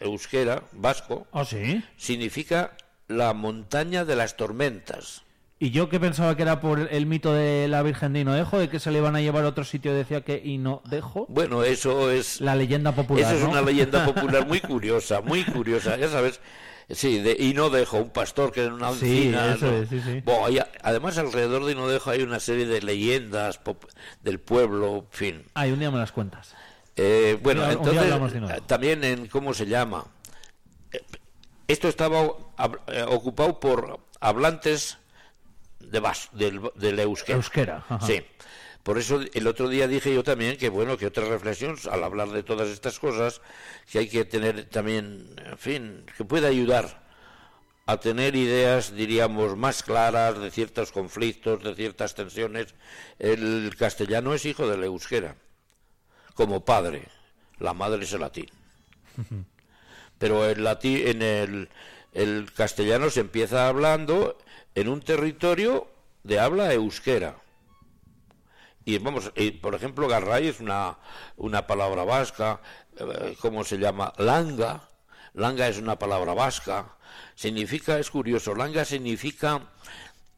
euskera, 0.00 0.62
vasco, 0.72 1.26
¿Ah, 1.32 1.44
sí? 1.44 1.82
significa 1.96 2.76
la 3.08 3.32
montaña 3.34 4.04
de 4.04 4.16
las 4.16 4.36
tormentas. 4.36 5.22
Y 5.60 5.70
yo 5.70 5.88
que 5.88 5.98
pensaba 5.98 6.36
que 6.36 6.42
era 6.42 6.60
por 6.60 6.78
el 6.92 7.06
mito 7.06 7.32
de 7.32 7.66
la 7.66 7.82
Virgen 7.82 8.12
de 8.12 8.20
Hinodejo, 8.20 8.60
de 8.60 8.68
que 8.68 8.78
se 8.78 8.92
le 8.92 8.98
iban 8.98 9.16
a 9.16 9.20
llevar 9.20 9.44
a 9.44 9.48
otro 9.48 9.64
sitio, 9.64 9.92
decía 9.92 10.20
que 10.20 10.40
Hinodejo, 10.44 11.26
Bueno, 11.28 11.64
eso 11.64 12.12
es, 12.12 12.40
la 12.40 12.54
leyenda 12.54 12.92
popular, 12.92 13.24
eso 13.24 13.34
es 13.34 13.42
¿no? 13.42 13.50
una 13.50 13.62
leyenda 13.62 14.04
popular 14.14 14.46
muy 14.46 14.60
curiosa, 14.60 15.20
muy 15.20 15.44
curiosa, 15.44 15.96
ya 15.96 16.08
sabes. 16.08 16.40
Sí, 16.90 17.18
de 17.18 17.36
Inodejo, 17.38 17.98
un 17.98 18.10
pastor 18.10 18.50
que 18.50 18.64
en 18.64 18.72
una 18.72 18.92
Sí, 18.94 19.24
encina, 19.28 19.54
eso 19.54 19.66
¿no? 19.66 19.76
es, 19.76 19.88
sí, 19.90 20.00
sí. 20.00 20.20
Bueno, 20.24 20.46
hay- 20.46 20.60
además, 20.82 21.18
alrededor 21.18 21.64
de 21.66 21.72
Inodejo 21.72 22.10
hay 22.10 22.22
una 22.22 22.40
serie 22.40 22.64
de 22.66 22.80
leyendas 22.80 23.58
pop- 23.58 23.84
del 24.22 24.40
pueblo, 24.40 24.96
en 24.96 25.06
fin. 25.10 25.44
Ay, 25.54 25.70
un 25.72 25.78
día 25.80 25.90
me 25.90 25.98
las 25.98 26.12
cuentas. 26.12 26.54
Eh, 26.96 27.38
bueno, 27.42 27.60
día- 27.62 27.72
entonces, 27.72 28.32
eh, 28.50 28.60
también 28.66 29.04
en 29.04 29.26
cómo 29.26 29.52
se 29.52 29.66
llama. 29.66 30.04
Eh, 30.92 31.00
Esto 31.68 31.88
estaba 31.88 32.22
eh, 32.86 33.04
ocupado 33.06 33.60
por 33.60 34.00
hablantes 34.20 34.96
de 35.80 36.00
bas, 36.00 36.30
del, 36.32 36.62
del 36.76 36.98
euskera. 37.00 37.36
Euskera, 37.36 37.84
ajá. 37.88 38.00
Sí. 38.06 38.22
Por 38.88 38.96
eso 38.96 39.20
el 39.34 39.46
otro 39.46 39.68
día 39.68 39.86
dije 39.86 40.14
yo 40.14 40.24
también 40.24 40.56
que 40.56 40.70
bueno, 40.70 40.96
que 40.96 41.04
otra 41.04 41.26
reflexión 41.26 41.76
al 41.90 42.02
hablar 42.04 42.30
de 42.30 42.42
todas 42.42 42.70
estas 42.70 42.98
cosas, 42.98 43.42
que 43.92 43.98
hay 43.98 44.08
que 44.08 44.24
tener 44.24 44.64
también, 44.64 45.36
en 45.44 45.58
fin, 45.58 46.06
que 46.16 46.24
puede 46.24 46.46
ayudar 46.46 47.06
a 47.84 48.00
tener 48.00 48.34
ideas, 48.34 48.94
diríamos, 48.94 49.58
más 49.58 49.82
claras 49.82 50.38
de 50.38 50.50
ciertos 50.50 50.90
conflictos, 50.90 51.62
de 51.62 51.74
ciertas 51.74 52.14
tensiones. 52.14 52.74
El 53.18 53.76
castellano 53.76 54.32
es 54.32 54.46
hijo 54.46 54.66
del 54.66 54.82
euskera 54.84 55.36
como 56.32 56.64
padre. 56.64 57.08
La 57.58 57.74
madre 57.74 58.04
es 58.04 58.12
el 58.14 58.20
latín. 58.20 58.48
Pero 60.18 60.48
el 60.48 60.64
latín, 60.64 61.08
en 61.08 61.20
el, 61.20 61.68
el 62.14 62.50
castellano 62.54 63.10
se 63.10 63.20
empieza 63.20 63.68
hablando 63.68 64.38
en 64.74 64.88
un 64.88 65.02
territorio 65.02 65.90
de 66.24 66.40
habla 66.40 66.72
euskera. 66.72 67.36
Y 68.88 68.96
vamos, 68.96 69.30
y, 69.36 69.50
por 69.50 69.74
ejemplo, 69.74 70.08
Garray 70.08 70.46
es 70.48 70.60
una, 70.60 70.96
una 71.36 71.66
palabra 71.66 72.04
vasca, 72.04 72.62
eh, 72.98 73.36
¿cómo 73.38 73.62
se 73.62 73.76
llama? 73.76 74.14
Langa. 74.16 74.80
Langa 75.34 75.68
es 75.68 75.76
una 75.76 75.98
palabra 75.98 76.32
vasca. 76.32 76.96
Significa, 77.34 77.98
es 77.98 78.10
curioso, 78.10 78.54
langa 78.54 78.86
significa 78.86 79.60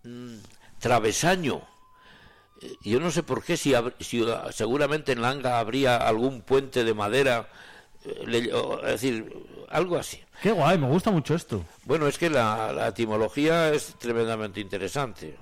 mm, 0.02 0.34
travesaño. 0.80 1.62
Eh, 2.60 2.74
Yo 2.82 2.98
no 2.98 3.12
sé 3.12 3.22
por 3.22 3.44
qué, 3.44 3.56
si, 3.56 3.72
si, 4.00 4.20
uh, 4.20 4.50
seguramente 4.50 5.12
en 5.12 5.22
Langa 5.22 5.60
habría 5.60 5.96
algún 5.98 6.42
puente 6.42 6.82
de 6.82 6.92
madera, 6.92 7.48
eh, 8.04 8.24
le- 8.26 8.52
o- 8.52 8.80
es 8.84 9.00
decir, 9.00 9.32
algo 9.68 9.96
así. 9.96 10.20
Qué 10.42 10.50
guay, 10.50 10.76
me 10.76 10.88
gusta 10.88 11.12
mucho 11.12 11.36
esto. 11.36 11.64
Bueno, 11.84 12.08
es 12.08 12.18
que 12.18 12.28
la, 12.28 12.72
la 12.72 12.88
etimología 12.88 13.72
es 13.72 13.94
tremendamente 13.96 14.58
interesante 14.60 15.38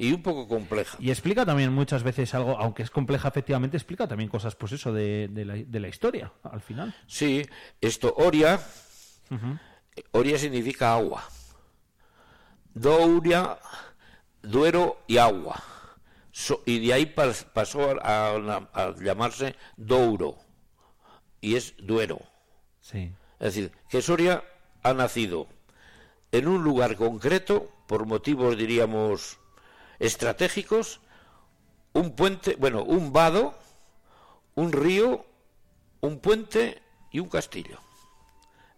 y 0.00 0.12
un 0.12 0.22
poco 0.22 0.46
compleja. 0.46 0.96
Y 1.00 1.10
explica 1.10 1.44
también 1.44 1.72
muchas 1.74 2.02
veces 2.04 2.32
algo, 2.32 2.56
aunque 2.58 2.84
es 2.84 2.90
compleja 2.90 3.28
efectivamente, 3.28 3.76
explica 3.76 4.06
también 4.06 4.30
cosas, 4.30 4.54
pues 4.54 4.72
eso, 4.72 4.92
de, 4.92 5.28
de 5.28 5.44
la, 5.44 5.54
de 5.54 5.80
la 5.80 5.88
historia, 5.88 6.32
al 6.44 6.60
final. 6.60 6.94
Sí, 7.08 7.44
esto, 7.80 8.14
Oria, 8.16 8.60
Oria 10.12 10.38
significa 10.38 10.94
agua. 10.94 11.24
Douria, 12.74 13.58
Duero 14.42 14.98
y 15.06 15.18
agua. 15.18 15.62
So- 16.30 16.62
y 16.64 16.78
de 16.86 16.92
ahí 16.92 17.06
pas- 17.16 17.44
pasó 17.44 17.90
a, 18.00 18.36
a- 18.36 18.68
a 18.72 18.94
llamarse 18.96 19.56
Douro, 19.76 20.36
y 21.40 21.56
es 21.56 21.74
Duero. 21.78 22.20
Sí. 22.80 23.12
Es 23.40 23.54
decir, 23.54 23.72
que 23.90 24.00
Soria 24.00 24.44
ha 24.84 24.94
nacido 24.94 25.48
en 26.30 26.46
un 26.46 26.62
lugar 26.62 26.94
concreto, 26.96 27.68
por 27.88 28.06
motivos, 28.06 28.56
diríamos, 28.56 29.38
estratégicos, 29.98 31.00
un 31.92 32.14
puente, 32.14 32.56
bueno, 32.58 32.84
un 32.84 33.12
vado, 33.12 33.58
un 34.54 34.72
río, 34.72 35.24
un 36.00 36.20
puente 36.20 36.82
y 37.10 37.20
un 37.20 37.28
castillo. 37.28 37.80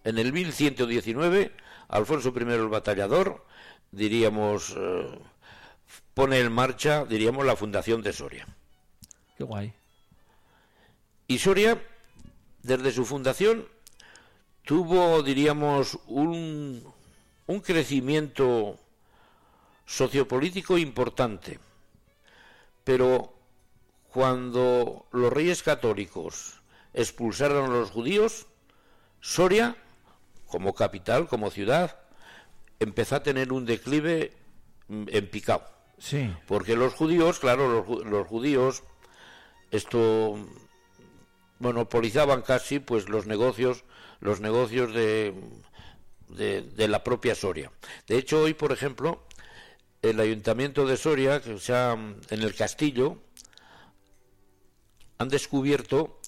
En 0.04 0.18
el 0.18 0.32
1119, 0.32 1.52
Alfonso 1.88 2.32
I 2.34 2.42
el 2.52 2.68
Batallador, 2.68 3.44
diríamos, 3.90 4.74
eh, 4.76 5.18
pone 6.14 6.38
en 6.38 6.52
marcha, 6.52 7.04
diríamos, 7.04 7.44
la 7.44 7.56
fundación 7.56 8.02
de 8.02 8.12
Soria. 8.12 8.46
Qué 9.36 9.44
guay. 9.44 9.72
Y 11.26 11.38
Soria, 11.38 11.82
desde 12.62 12.92
su 12.92 13.04
fundación, 13.04 13.68
tuvo, 14.64 15.22
diríamos, 15.22 15.98
un, 16.06 16.82
un 17.46 17.60
crecimiento 17.60 18.78
sociopolítico 19.90 20.78
importante, 20.78 21.58
pero 22.84 23.34
cuando 24.12 25.06
los 25.10 25.32
reyes 25.32 25.64
católicos 25.64 26.60
expulsaron 26.94 27.64
a 27.64 27.74
los 27.74 27.90
judíos, 27.90 28.46
Soria, 29.20 29.76
como 30.46 30.74
capital, 30.74 31.26
como 31.26 31.50
ciudad, 31.50 31.98
empezó 32.78 33.16
a 33.16 33.22
tener 33.24 33.52
un 33.52 33.66
declive 33.66 34.32
mm, 34.86 35.06
en 35.08 35.28
picado. 35.28 35.64
Sí. 35.98 36.32
Porque 36.46 36.76
los 36.76 36.94
judíos, 36.94 37.40
claro, 37.40 37.68
los, 37.68 38.06
los 38.06 38.26
judíos, 38.28 38.84
esto 39.72 40.38
monopolizaban 41.58 42.42
casi 42.42 42.78
pues 42.78 43.08
los 43.08 43.26
negocios, 43.26 43.84
los 44.20 44.40
negocios 44.40 44.94
de, 44.94 45.34
de, 46.28 46.62
de 46.62 46.88
la 46.88 47.02
propia 47.02 47.34
Soria. 47.34 47.72
De 48.06 48.18
hecho, 48.18 48.42
hoy, 48.42 48.54
por 48.54 48.70
ejemplo, 48.70 49.24
el 50.02 50.18
ayuntamiento 50.20 50.86
de 50.86 50.96
Soria, 50.96 51.40
que 51.40 51.58
se 51.58 51.74
ha- 51.74 51.92
en 51.92 52.42
el 52.42 52.54
castillo, 52.54 53.18
han 55.18 55.28
descubierto 55.28 56.18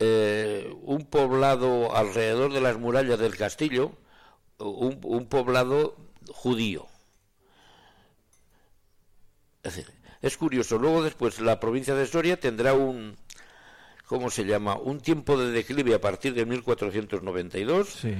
eh, 0.00 0.72
un 0.82 1.06
poblado 1.06 1.94
alrededor 1.96 2.52
de 2.52 2.60
las 2.60 2.78
murallas 2.78 3.18
del 3.18 3.36
castillo, 3.36 3.92
un, 4.58 5.00
un 5.02 5.26
poblado 5.26 5.96
judío. 6.28 6.86
Es 9.62 9.76
decir, 9.76 9.92
es 10.22 10.36
curioso. 10.36 10.78
Luego 10.78 11.02
después 11.02 11.40
la 11.40 11.58
provincia 11.60 11.94
de 11.94 12.06
Soria 12.06 12.38
tendrá 12.38 12.74
un, 12.74 13.16
¿cómo 14.06 14.30
se 14.30 14.44
llama? 14.44 14.76
Un 14.76 15.00
tiempo 15.00 15.36
de 15.36 15.50
declive 15.50 15.94
a 15.94 16.00
partir 16.00 16.34
de 16.34 16.46
1492 16.46 17.88
Sí. 17.88 18.14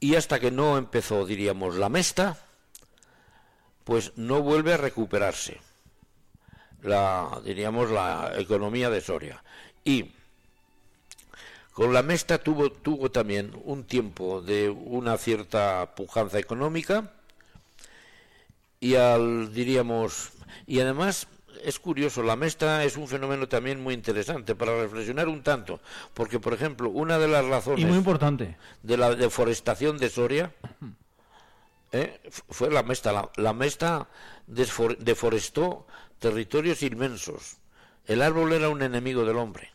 y 0.00 0.14
hasta 0.16 0.38
que 0.40 0.50
no 0.50 0.76
empezó, 0.78 1.24
diríamos, 1.26 1.76
la 1.76 1.88
mesta, 1.88 2.38
pues 3.84 4.12
no 4.16 4.42
vuelve 4.42 4.72
a 4.72 4.78
recuperarse 4.78 5.60
la, 6.82 7.40
diríamos, 7.44 7.90
la 7.90 8.32
economía 8.36 8.90
de 8.90 9.00
Soria. 9.00 9.42
Y 9.84 10.12
con 11.72 11.92
la 11.92 12.02
mesta 12.02 12.38
tuvo, 12.38 12.70
tuvo 12.70 13.10
también 13.10 13.52
un 13.64 13.84
tiempo 13.84 14.40
de 14.40 14.70
una 14.70 15.16
cierta 15.18 15.94
pujanza 15.96 16.38
económica 16.38 17.10
y 18.80 18.94
al, 18.94 19.52
diríamos, 19.52 20.30
y 20.66 20.80
además 20.80 21.26
es 21.64 21.78
curioso, 21.78 22.22
la 22.22 22.36
mesta 22.36 22.84
es 22.84 22.96
un 22.98 23.08
fenómeno 23.08 23.48
también 23.48 23.82
muy 23.82 23.94
interesante 23.94 24.54
para 24.54 24.78
reflexionar 24.82 25.28
un 25.28 25.42
tanto, 25.42 25.80
porque 26.12 26.38
por 26.38 26.52
ejemplo, 26.52 26.90
una 26.90 27.18
de 27.18 27.28
las 27.28 27.44
razones 27.46 27.80
Y 27.80 27.86
muy 27.86 27.96
importante. 27.96 28.56
de 28.82 28.96
la 28.98 29.14
deforestación 29.14 29.96
de 29.96 30.10
Soria 30.10 30.52
¿eh? 31.94 32.20
Fue 32.28 32.70
la 32.70 32.82
Mesta. 32.82 33.30
La, 33.36 33.52
Mesta 33.52 34.08
deforestó 34.46 35.86
territorios 36.18 36.82
inmensos. 36.82 37.56
El 38.06 38.20
árbol 38.20 38.52
era 38.52 38.68
un 38.68 38.82
enemigo 38.82 39.24
del 39.24 39.38
hombre. 39.38 39.72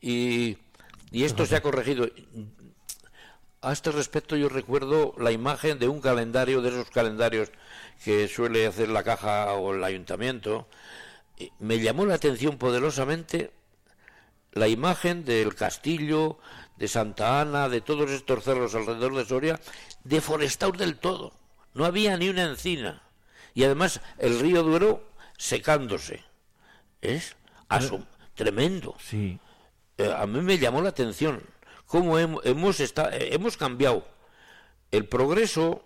Y, 0.00 0.56
esto 1.12 1.44
se 1.44 1.56
ha 1.56 1.62
corregido. 1.62 2.08
A 3.60 3.72
este 3.72 3.90
respecto 3.90 4.36
yo 4.36 4.48
recuerdo 4.48 5.14
la 5.18 5.32
imagen 5.32 5.80
de 5.80 5.88
un 5.88 6.00
calendario, 6.00 6.62
de 6.62 6.68
esos 6.68 6.90
calendarios 6.90 7.50
que 8.04 8.28
suele 8.28 8.66
hacer 8.66 8.88
la 8.88 9.02
caja 9.02 9.52
o 9.54 9.74
el 9.74 9.82
ayuntamiento. 9.82 10.68
Me 11.58 11.80
llamó 11.80 12.06
la 12.06 12.14
atención 12.14 12.56
poderosamente 12.56 13.50
la 14.52 14.68
imagen 14.68 15.24
del 15.24 15.54
castillo, 15.54 16.38
de 16.78 16.88
Santa 16.88 17.40
Ana, 17.40 17.68
de 17.68 17.80
todos 17.80 18.10
estos 18.10 18.44
cerros 18.44 18.74
alrededor 18.74 19.14
de 19.16 19.24
Soria, 19.24 19.60
deforestados 20.04 20.78
del 20.78 20.96
todo. 20.96 21.32
No 21.74 21.84
había 21.84 22.16
ni 22.16 22.28
una 22.28 22.44
encina. 22.44 23.02
Y 23.54 23.64
además 23.64 24.00
el 24.18 24.38
río 24.38 24.62
Duero 24.62 25.08
secándose. 25.36 26.22
Es 27.02 27.36
asom- 27.68 28.06
tremendo. 28.34 28.96
Sí. 29.00 29.38
Eh, 29.98 30.14
a 30.16 30.26
mí 30.26 30.40
me 30.40 30.58
llamó 30.58 30.80
la 30.80 30.90
atención 30.90 31.42
cómo 31.86 32.18
hem- 32.18 32.40
hemos, 32.44 32.78
eh, 32.80 32.90
hemos 33.32 33.56
cambiado 33.56 34.06
el 34.92 35.06
progreso 35.06 35.84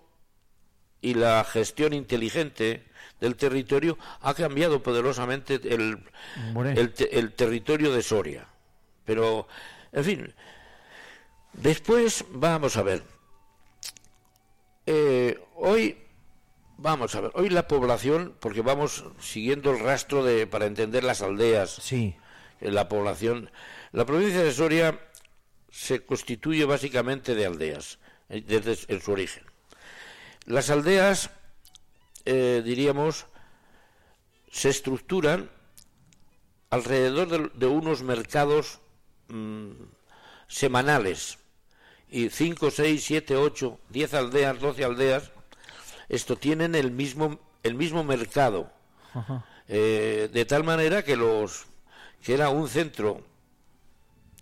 y 1.01 1.15
la 1.15 1.43
gestión 1.43 1.93
inteligente 1.93 2.85
del 3.19 3.35
territorio 3.35 3.97
ha 4.21 4.33
cambiado 4.33 4.83
poderosamente 4.83 5.55
el, 5.55 6.03
Hombre. 6.49 6.73
el, 6.79 6.93
te- 6.93 7.17
el 7.17 7.33
territorio 7.33 7.91
de 7.91 8.01
Soria. 8.03 8.47
Pero, 9.05 9.47
en 9.91 10.03
fin, 10.03 10.33
después 11.53 12.25
vamos 12.31 12.77
a 12.77 12.83
ver. 12.83 13.03
Eh, 14.85 15.39
hoy, 15.55 15.97
vamos 16.77 17.15
a 17.15 17.21
ver, 17.21 17.31
hoy 17.35 17.49
la 17.49 17.67
población, 17.67 18.35
porque 18.39 18.61
vamos 18.61 19.05
siguiendo 19.19 19.71
el 19.71 19.79
rastro 19.79 20.23
de, 20.23 20.45
para 20.47 20.65
entender 20.65 21.03
las 21.03 21.21
aldeas, 21.21 21.71
Sí. 21.71 22.15
eh, 22.59 22.71
la 22.71 22.89
población, 22.89 23.49
la 23.91 24.05
provincia 24.05 24.43
de 24.43 24.51
Soria 24.51 24.99
se 25.71 26.05
constituye 26.05 26.65
básicamente 26.65 27.33
de 27.33 27.45
aldeas, 27.45 27.99
eh, 28.29 28.43
desde 28.45 28.77
en 28.93 29.01
su 29.01 29.11
origen. 29.11 29.43
Las 30.45 30.69
aldeas, 30.69 31.29
eh, 32.25 32.61
diríamos, 32.65 33.27
se 34.51 34.69
estructuran 34.69 35.49
alrededor 36.69 37.27
de, 37.29 37.49
de 37.53 37.67
unos 37.67 38.03
mercados 38.03 38.79
mm, 39.29 39.71
semanales 40.47 41.37
y 42.13 42.29
5, 42.29 42.69
6, 42.69 43.03
7, 43.03 43.35
8, 43.35 43.79
10 43.89 44.13
aldeas, 44.13 44.59
12 44.59 44.83
aldeas, 44.83 45.31
esto 46.07 46.35
tienen 46.35 46.75
el 46.75 46.91
mismo, 46.91 47.39
el 47.63 47.73
mismo 47.73 48.03
mercado. 48.03 48.71
Eh, 49.67 50.29
de 50.31 50.45
tal 50.45 50.63
manera 50.63 51.03
que 51.03 51.15
los 51.15 51.65
que 52.21 52.35
era 52.35 52.49
un 52.49 52.69
centro 52.69 53.23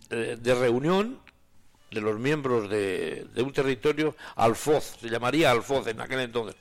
eh, 0.09 0.37
de 0.39 0.53
reunión 0.53 1.21
de 1.91 2.01
los 2.01 2.19
miembros 2.19 2.69
de, 2.69 3.25
de 3.33 3.41
un 3.41 3.53
territorio 3.53 4.17
alfoz, 4.35 4.97
se 4.99 5.09
llamaría 5.09 5.49
alfoz 5.49 5.87
en 5.87 6.01
aquel 6.01 6.19
entonces, 6.19 6.55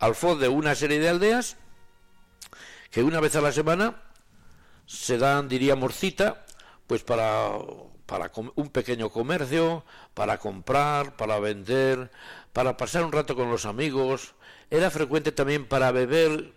alfoz 0.00 0.40
de 0.40 0.48
una 0.48 0.74
serie 0.74 0.98
de 0.98 1.10
aldeas 1.10 1.58
que 2.90 3.04
una 3.04 3.20
vez 3.20 3.36
a 3.36 3.40
la 3.40 3.52
semana 3.52 4.02
se 4.86 5.16
dan, 5.16 5.48
diríamos, 5.48 5.94
cita, 5.94 6.44
pues 6.88 7.04
para, 7.04 7.50
para 8.10 8.32
un 8.56 8.70
pequeño 8.70 9.08
comercio, 9.10 9.84
para 10.14 10.38
comprar, 10.38 11.14
para 11.16 11.38
vender, 11.38 12.10
para 12.52 12.76
pasar 12.76 13.04
un 13.04 13.12
rato 13.12 13.36
con 13.36 13.48
los 13.52 13.66
amigos. 13.66 14.34
Era 14.68 14.90
frecuente 14.90 15.30
también 15.30 15.64
para 15.64 15.92
beber, 15.92 16.52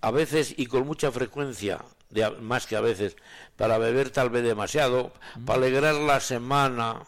a 0.00 0.10
veces 0.10 0.54
y 0.56 0.64
con 0.64 0.86
mucha 0.86 1.12
frecuencia, 1.12 1.84
de 2.08 2.30
más 2.40 2.66
que 2.66 2.76
a 2.76 2.80
veces, 2.80 3.14
para 3.56 3.76
beber 3.76 4.08
tal 4.08 4.30
vez 4.30 4.42
demasiado, 4.42 5.12
para 5.44 5.58
alegrar 5.58 5.96
la 5.96 6.18
semana 6.20 7.02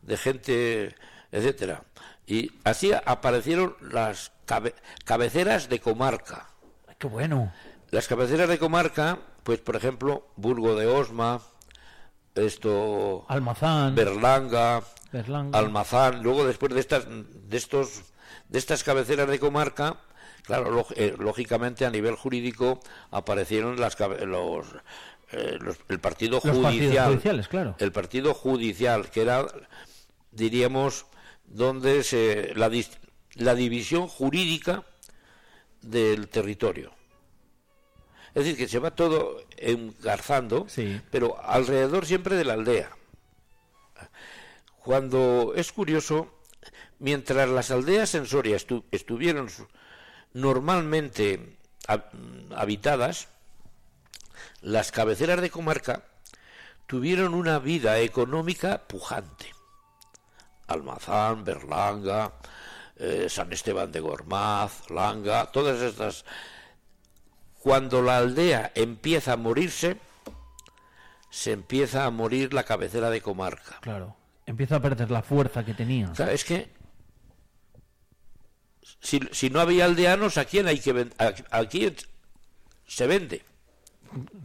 de 0.00 0.16
gente, 0.16 0.94
etcétera. 1.30 1.82
Y 2.26 2.52
así 2.64 2.90
aparecieron 3.04 3.76
las 3.82 4.32
cabe- 4.46 4.74
cabeceras 5.04 5.68
de 5.68 5.78
comarca. 5.78 6.48
Qué 6.98 7.06
bueno. 7.06 7.52
Las 7.90 8.08
cabeceras 8.08 8.48
de 8.48 8.58
comarca, 8.58 9.18
pues 9.42 9.58
por 9.60 9.76
ejemplo, 9.76 10.26
Burgo 10.36 10.74
de 10.74 10.86
Osma, 10.86 11.42
esto, 12.34 13.24
Almazán. 13.28 13.94
Berlanga, 13.94 14.82
Berlanga. 15.12 15.58
Almazán, 15.58 16.22
luego 16.22 16.44
después 16.44 16.74
de 16.74 16.80
estas, 16.80 17.06
de 17.08 17.56
estos, 17.56 18.02
de 18.48 18.58
estas 18.58 18.82
cabeceras 18.84 19.28
de 19.28 19.38
comarca, 19.38 19.96
claro, 20.42 20.86
eh, 20.96 21.14
lógicamente 21.18 21.86
a 21.86 21.90
nivel 21.90 22.16
jurídico 22.16 22.80
aparecieron 23.10 23.80
las 23.80 23.96
los, 23.98 24.66
eh, 25.32 25.58
los- 25.60 25.78
el 25.88 26.00
partido 26.00 26.40
Los 26.42 26.56
judicial, 26.56 27.12
judiciales, 27.12 27.48
claro. 27.48 27.76
el 27.78 27.92
partido 27.92 28.34
judicial, 28.34 29.10
que 29.10 29.22
era, 29.22 29.46
diríamos, 30.32 31.06
donde 31.44 32.02
se 32.02 32.52
la, 32.56 32.70
la 33.34 33.54
división 33.54 34.08
jurídica 34.08 34.82
del 35.82 36.28
territorio. 36.28 36.92
Es 38.34 38.44
decir, 38.44 38.56
que 38.56 38.68
se 38.68 38.78
va 38.80 38.90
todo 38.90 39.42
engarzando, 39.56 40.66
Sí. 40.68 41.00
pero 41.10 41.40
alrededor 41.42 42.04
siempre 42.06 42.34
de 42.36 42.44
la 42.44 42.54
aldea. 42.54 42.90
Cuando 44.82 45.52
es 45.56 45.72
curioso, 45.72 46.28
mientras 46.98 47.48
las 47.48 47.70
aldeas 47.70 48.14
en 48.14 48.26
Soria 48.26 48.56
estu- 48.56 48.84
estuvieron 48.90 49.48
normalmente 50.32 51.56
hab- 51.86 52.10
habitadas, 52.54 53.28
las 54.60 54.90
cabeceras 54.92 55.40
de 55.40 55.50
comarca 55.50 56.04
tuvieron 56.86 57.34
una 57.34 57.58
vida 57.58 57.98
económica 58.00 58.82
pujante. 58.86 59.54
Almazán, 60.66 61.44
Berlanga, 61.44 62.32
eh, 62.96 63.26
San 63.28 63.52
Esteban 63.52 63.92
de 63.92 64.00
Gormaz, 64.00 64.90
Langa, 64.90 65.46
todas 65.52 65.80
estas. 65.80 66.24
Cuando 67.64 68.02
la 68.02 68.18
aldea 68.18 68.72
empieza 68.74 69.32
a 69.32 69.36
morirse, 69.38 69.96
se 71.30 71.52
empieza 71.52 72.04
a 72.04 72.10
morir 72.10 72.52
la 72.52 72.64
cabecera 72.64 73.08
de 73.08 73.22
comarca. 73.22 73.78
Claro. 73.80 74.14
Empieza 74.44 74.76
a 74.76 74.80
perder 74.82 75.10
la 75.10 75.22
fuerza 75.22 75.64
que 75.64 75.72
tenía. 75.72 76.10
O 76.10 76.14
sea, 76.14 76.30
es 76.30 76.44
que 76.44 76.68
si, 79.00 79.18
si 79.32 79.48
no 79.48 79.60
había 79.60 79.86
aldeanos, 79.86 80.36
¿a 80.36 80.44
quién 80.44 80.66
hay 80.66 80.78
que 80.78 80.92
ven- 80.92 81.14
a, 81.18 81.32
a 81.58 81.64
quién 81.64 81.96
se 82.86 83.06
vende? 83.06 83.42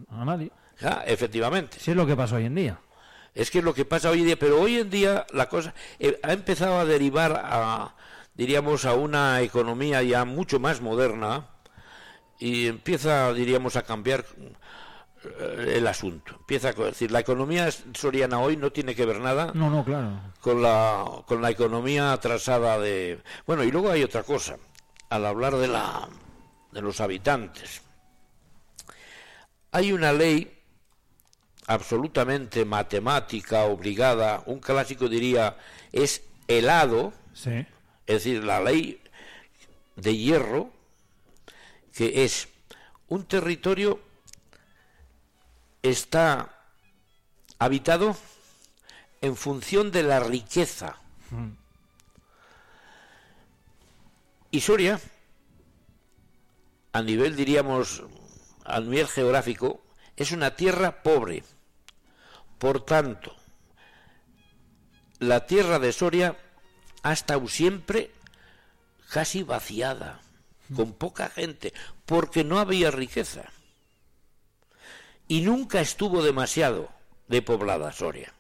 A 0.10 0.24
nadie. 0.24 0.54
Ya, 0.80 1.04
efectivamente. 1.06 1.78
Si 1.78 1.92
es 1.92 1.98
lo 1.98 2.08
que 2.08 2.16
pasa 2.16 2.38
hoy 2.38 2.46
en 2.46 2.56
día. 2.56 2.80
Es 3.36 3.52
que 3.52 3.58
es 3.60 3.66
lo 3.66 3.74
que 3.74 3.84
pasa 3.84 4.12
hoy 4.12 4.22
en 4.22 4.28
día, 4.28 4.40
pero 4.40 4.62
hoy 4.62 4.78
en 4.78 4.90
día 4.90 5.28
la 5.34 5.50
cosa 5.50 5.74
eh, 6.00 6.18
ha 6.24 6.32
empezado 6.32 6.80
a 6.80 6.86
derivar 6.86 7.34
a, 7.44 7.96
diríamos, 8.34 8.86
a 8.86 8.94
una 8.94 9.42
economía 9.42 10.02
ya 10.04 10.24
mucho 10.24 10.58
más 10.62 10.80
moderna 10.80 11.48
y 12.40 12.68
empieza, 12.68 13.32
diríamos, 13.34 13.76
a 13.76 13.82
cambiar 13.84 14.26
eh, 15.24 15.74
el 15.76 15.86
asunto. 15.88 16.36
Empieza 16.40 16.70
a 16.70 16.74
decir, 16.74 17.12
la 17.12 17.20
economía 17.20 17.70
soriana 17.94 18.40
hoy 18.40 18.56
no 18.58 18.72
tiene 18.72 18.96
que 18.96 19.06
ver 19.06 19.20
nada 19.20 19.52
No, 19.54 19.70
no, 19.70 19.84
claro. 19.84 20.12
con 20.42 20.62
la 20.62 21.06
con 21.28 21.42
la 21.42 21.50
economía 21.52 22.14
atrasada 22.14 22.80
de 22.80 23.20
bueno 23.46 23.64
y 23.64 23.72
luego 23.72 23.92
hay 23.92 24.04
otra 24.04 24.24
cosa 24.24 24.58
al 25.10 25.26
hablar 25.26 25.58
de 25.58 25.68
la 25.68 26.08
de 26.72 26.82
los 26.82 27.02
habitantes 27.02 27.82
hay 29.72 29.92
una 29.92 30.14
ley 30.14 30.56
absolutamente 31.68 32.66
matemática 32.66 33.64
obligada 33.64 34.42
un 34.46 34.60
clásico 34.60 35.08
diría 35.08 35.58
es 35.92 36.24
helado 36.48 37.14
Sí. 37.34 37.52
es 38.08 38.24
decir 38.24 38.44
la 38.44 38.62
ley 38.62 39.02
de 39.96 40.16
hierro 40.18 40.72
que 42.00 42.24
es 42.24 42.48
un 43.10 43.26
territorio 43.26 44.00
está 45.82 46.50
habitado 47.58 48.16
en 49.20 49.36
función 49.36 49.92
de 49.92 50.04
la 50.04 50.22
riqueza. 50.22 50.96
Y 54.50 54.62
Soria, 54.62 54.98
a 56.94 57.02
nivel, 57.02 57.36
diríamos, 57.36 58.02
a 58.64 58.80
nivel 58.80 59.06
geográfico, 59.10 59.82
es 60.16 60.32
una 60.32 60.56
tierra 60.56 61.04
pobre. 61.04 61.44
Por 62.60 62.86
tanto, 62.86 63.36
la 65.20 65.46
tierra 65.46 65.80
de 65.80 65.92
Soria 65.92 66.38
ha 67.04 67.12
estado 67.12 67.46
siempre 67.50 68.12
casi 69.10 69.44
vaciada, 69.44 70.22
con 70.76 70.94
poca 70.94 71.30
gente, 71.30 71.74
porque 72.06 72.44
no 72.44 72.60
había 72.60 72.92
riqueza. 72.92 73.44
Y 75.28 75.42
nunca 75.42 75.80
estuvo 75.82 76.24
demasiado 76.24 76.90
de 77.28 77.42
poblada 77.42 77.92
Soria. 77.92 78.34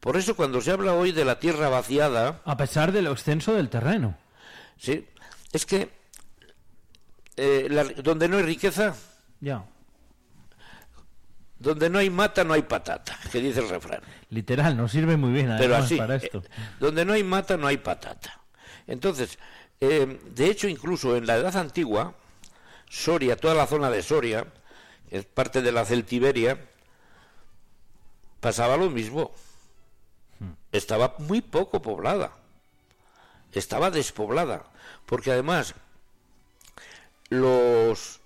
Por 0.00 0.16
eso 0.16 0.36
cuando 0.36 0.60
se 0.60 0.70
habla 0.70 0.94
hoy 0.94 1.10
de 1.12 1.24
la 1.24 1.40
tierra 1.40 1.68
vaciada, 1.68 2.40
A 2.44 2.56
pesar 2.56 2.92
del 2.92 3.06
extenso 3.08 3.54
del 3.54 3.68
terreno. 3.68 4.16
¿sí? 4.76 5.06
es 5.52 5.66
que 5.66 5.90
eh, 7.36 7.66
la- 7.70 7.84
donde 7.84 8.28
no 8.28 8.36
hay 8.36 8.42
riqueza, 8.44 8.94
Ya. 9.40 9.64
donde 11.58 11.90
no 11.90 11.98
hay 11.98 12.10
mata, 12.10 12.44
no 12.44 12.54
hay 12.54 12.62
patata, 12.62 13.18
que 13.32 13.40
dice 13.40 13.60
el 13.60 13.68
refrán. 13.68 14.00
Literal, 14.30 14.76
nos 14.76 14.92
sirve 14.92 15.16
muy 15.16 15.32
bien 15.32 15.54
Pero 15.58 15.74
así, 15.76 15.96
para 15.96 16.14
eh, 16.16 16.20
esto. 16.22 16.42
donde 16.78 17.04
no 17.04 17.12
hay 17.14 17.24
mata, 17.24 17.56
no 17.56 17.66
hay 17.66 17.78
patata. 17.78 18.40
Entonces, 18.86 19.38
eh, 19.80 20.20
de 20.34 20.46
hecho, 20.46 20.68
incluso 20.68 21.16
en 21.16 21.26
la 21.26 21.36
Edad 21.36 21.56
Antigua, 21.56 22.14
Soria, 22.88 23.36
toda 23.36 23.54
la 23.54 23.66
zona 23.66 23.90
de 23.90 24.02
Soria, 24.02 24.46
es 25.10 25.24
parte 25.24 25.62
de 25.62 25.72
la 25.72 25.84
Celtiberia, 25.84 26.58
pasaba 28.40 28.76
lo 28.76 28.90
mismo. 28.90 29.32
Estaba 30.72 31.14
muy 31.18 31.40
poco 31.40 31.80
poblada. 31.80 32.32
Estaba 33.52 33.90
despoblada. 33.90 34.64
Porque 35.06 35.32
además, 35.32 35.74
los, 37.30 38.20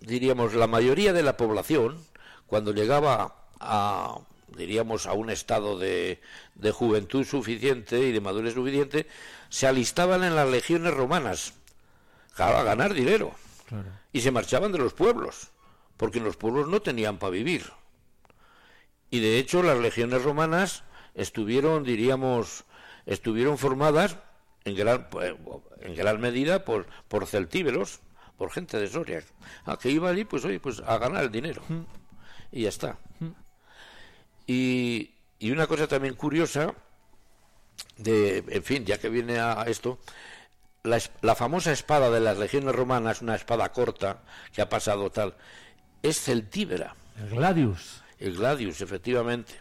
diríamos, 0.00 0.54
la 0.54 0.66
mayoría 0.66 1.12
de 1.12 1.22
la 1.22 1.36
población, 1.36 2.04
cuando 2.46 2.72
llegaba 2.72 3.34
a, 3.60 4.18
diríamos, 4.56 5.06
a 5.06 5.12
un 5.12 5.30
estado 5.30 5.78
de, 5.78 6.20
de 6.54 6.72
juventud 6.72 7.24
suficiente 7.24 8.00
y 8.00 8.12
de 8.12 8.20
madurez 8.20 8.54
suficiente, 8.54 9.06
se 9.54 9.68
alistaban 9.68 10.24
en 10.24 10.34
las 10.34 10.48
legiones 10.48 10.92
romanas, 10.92 11.54
a 12.36 12.62
ganar 12.64 12.92
dinero, 12.92 13.32
Claro. 13.68 13.88
y 14.12 14.20
se 14.20 14.32
marchaban 14.32 14.72
de 14.72 14.78
los 14.78 14.94
pueblos, 14.94 15.52
porque 15.96 16.18
en 16.18 16.24
los 16.24 16.36
pueblos 16.36 16.66
no 16.66 16.82
tenían 16.82 17.18
para 17.18 17.30
vivir. 17.30 17.70
Y 19.10 19.20
de 19.20 19.38
hecho 19.38 19.62
las 19.62 19.78
legiones 19.78 20.24
romanas 20.24 20.82
estuvieron, 21.14 21.84
diríamos, 21.84 22.64
estuvieron 23.06 23.56
formadas 23.56 24.16
en 24.64 24.74
gran, 24.74 25.06
en 25.82 25.94
gran 25.94 26.20
medida 26.20 26.64
por, 26.64 26.86
por 27.06 27.26
celtíberos, 27.28 28.00
por 28.36 28.50
gente 28.50 28.76
de 28.80 28.88
Soria, 28.88 29.22
ah, 29.66 29.78
que 29.80 29.88
iba 29.88 30.10
allí, 30.10 30.24
pues 30.24 30.44
oye, 30.44 30.58
pues 30.58 30.80
a 30.80 30.98
ganar 30.98 31.22
el 31.22 31.30
dinero. 31.30 31.62
Y 32.50 32.62
ya 32.62 32.70
está. 32.70 32.98
Y, 34.48 35.14
y 35.38 35.52
una 35.52 35.68
cosa 35.68 35.86
también 35.86 36.14
curiosa, 36.16 36.74
de, 37.96 38.44
en 38.48 38.62
fin, 38.62 38.84
ya 38.84 38.98
que 38.98 39.08
viene 39.08 39.38
a 39.38 39.62
esto, 39.66 39.98
la, 40.82 41.00
la 41.22 41.34
famosa 41.34 41.72
espada 41.72 42.10
de 42.10 42.20
las 42.20 42.38
legiones 42.38 42.74
romanas, 42.74 43.22
una 43.22 43.34
espada 43.34 43.70
corta 43.72 44.18
que 44.52 44.62
ha 44.62 44.68
pasado 44.68 45.10
tal, 45.10 45.34
es 46.02 46.20
celtíbera, 46.20 46.94
El 47.18 47.30
Gladius. 47.30 48.02
el 48.18 48.36
gladius, 48.36 48.80
efectivamente. 48.80 49.52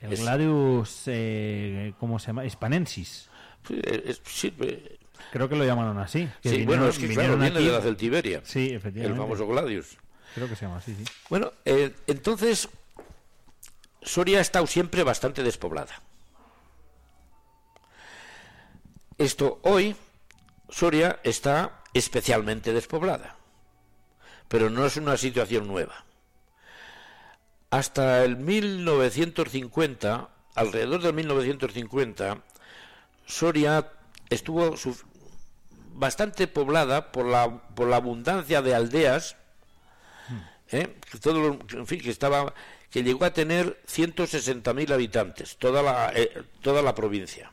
El 0.00 0.14
Es- 0.14 0.20
Gladius, 0.20 1.02
eh, 1.06 1.92
¿cómo 2.00 2.18
se 2.18 2.28
llama? 2.28 2.44
Hispanensis. 2.44 3.28
Es- 3.70 4.20
sí, 4.24 4.52
eh, 4.60 4.98
Creo 5.30 5.48
que 5.48 5.54
lo 5.54 5.64
llamaron 5.64 5.96
así. 5.98 6.28
que 6.42 6.48
sí, 6.48 6.56
vinieron- 6.56 6.66
bueno, 6.66 6.88
es 6.88 6.98
que 6.98 7.08
claro, 7.14 7.36
viene 7.38 7.56
aquí- 7.56 7.66
de 7.66 7.72
la 7.72 7.80
celtiberia, 7.80 8.40
Sí, 8.44 8.70
el 8.70 8.76
efectivamente. 8.76 9.20
famoso 9.20 9.46
gladius. 9.46 9.96
Creo 10.34 10.48
que 10.48 10.56
se 10.56 10.64
llama 10.64 10.78
así, 10.78 10.94
sí. 10.96 11.04
Bueno, 11.30 11.52
eh, 11.64 11.94
entonces, 12.08 12.68
Soria 14.02 14.38
ha 14.38 14.40
estado 14.40 14.66
siempre 14.66 15.04
bastante 15.04 15.42
despoblada. 15.44 16.00
Esto 19.22 19.60
hoy, 19.62 19.94
Soria 20.68 21.20
está 21.22 21.84
especialmente 21.94 22.72
despoblada, 22.72 23.36
pero 24.48 24.68
no 24.68 24.84
es 24.84 24.96
una 24.96 25.16
situación 25.16 25.68
nueva. 25.68 26.04
Hasta 27.70 28.24
el 28.24 28.36
1950, 28.36 30.28
alrededor 30.56 31.02
del 31.02 31.14
1950, 31.14 32.42
Soria 33.24 33.92
estuvo 34.28 34.74
bastante 35.92 36.48
poblada 36.48 37.12
por 37.12 37.24
la, 37.24 37.62
por 37.76 37.86
la 37.86 37.98
abundancia 37.98 38.60
de 38.60 38.74
aldeas 38.74 39.36
¿eh? 40.72 40.96
que 41.08 41.18
todo 41.18 41.60
en 41.70 41.86
fin, 41.86 42.00
que 42.00 42.10
estaba 42.10 42.52
que 42.90 43.04
llegó 43.04 43.24
a 43.24 43.32
tener 43.32 43.80
160.000 43.86 44.92
habitantes, 44.92 45.58
toda 45.58 45.80
la 45.80 46.12
eh, 46.12 46.42
toda 46.60 46.82
la 46.82 46.92
provincia. 46.92 47.52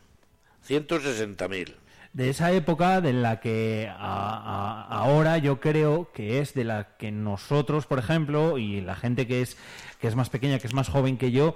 160.000. 0.70 1.76
De 2.14 2.30
esa 2.30 2.52
época 2.52 3.02
de 3.02 3.14
la 3.14 3.40
que 3.40 3.90
ahora 3.98 5.38
yo 5.38 5.60
creo 5.60 6.12
que 6.12 6.40
es 6.40 6.54
de 6.54 6.64
la 6.64 6.96
que 6.98 7.12
nosotros, 7.12 7.86
por 7.86 8.00
ejemplo, 8.00 8.58
y 8.58 8.82
la 8.82 8.96
gente 8.96 9.28
que 9.28 9.42
es, 9.42 9.58
que 10.00 10.08
es 10.08 10.16
más 10.16 10.30
pequeña, 10.30 10.58
que 10.58 10.68
es 10.68 10.74
más 10.74 10.90
joven 10.90 11.18
que 11.18 11.32
yo, 11.32 11.56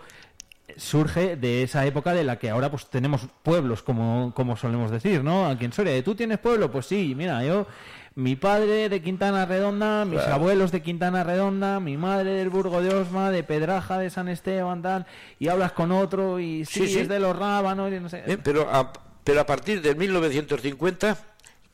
surge 0.78 1.36
de 1.36 1.64
esa 1.64 1.86
época 1.86 2.14
de 2.14 2.24
la 2.24 2.38
que 2.38 2.50
ahora 2.50 2.70
pues 2.70 2.88
tenemos 2.88 3.28
pueblos, 3.42 3.82
como, 3.82 4.32
como 4.36 4.56
solemos 4.56 4.92
decir, 4.92 5.24
¿no? 5.24 5.48
Aquí 5.48 5.66
en 5.66 5.74
Soria, 5.74 6.04
¿tú 6.04 6.16
tienes 6.16 6.40
pueblo? 6.40 6.72
Pues 6.72 6.86
sí, 6.86 7.14
mira, 7.16 7.44
yo, 7.44 7.68
mi 8.16 8.36
padre 8.36 8.90
de 8.90 9.02
Quintana 9.02 9.46
Redonda, 9.46 10.06
mis 10.06 10.20
Claro. 10.20 10.36
abuelos 10.36 10.72
de 10.72 10.82
Quintana 10.84 11.24
Redonda, 11.24 11.80
mi 11.80 11.98
madre 11.98 12.32
del 12.32 12.50
Burgo 12.50 12.82
de 12.82 12.94
Osma, 12.94 13.32
de 13.32 13.44
Pedraja, 13.44 13.98
de 13.98 14.10
San 14.10 14.28
Esteban, 14.28 14.82
tal, 14.84 15.06
y 15.40 15.48
hablas 15.48 15.72
con 15.72 15.92
otro 15.92 16.40
y 16.40 16.64
sí, 16.66 16.82
Sí, 16.88 16.94
sí. 16.94 17.00
es 17.00 17.08
de 17.10 17.20
los 17.20 17.36
rábanos 17.36 17.92
y 17.92 18.00
no 18.00 18.10
sé. 18.10 18.24
¿eh? 18.28 18.38
Pero 18.38 18.70
a, 18.70 18.94
pero 19.24 19.42
a 19.42 19.46
partir 19.46 19.82
del 19.82 19.96
1950 19.96 21.18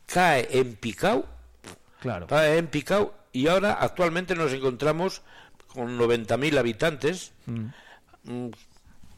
cae 0.06 0.48
en 0.52 0.76
picao, 0.76 1.26
Claro. 2.00 2.28
cae 2.28 2.58
en 2.58 2.68
picao 2.68 3.14
y 3.34 3.48
ahora 3.48 3.74
actualmente 3.74 4.34
nos 4.36 4.54
encontramos 4.54 5.22
con 5.68 5.98
90.000 5.98 6.58
habitantes. 6.58 7.34
mm, 7.46 8.48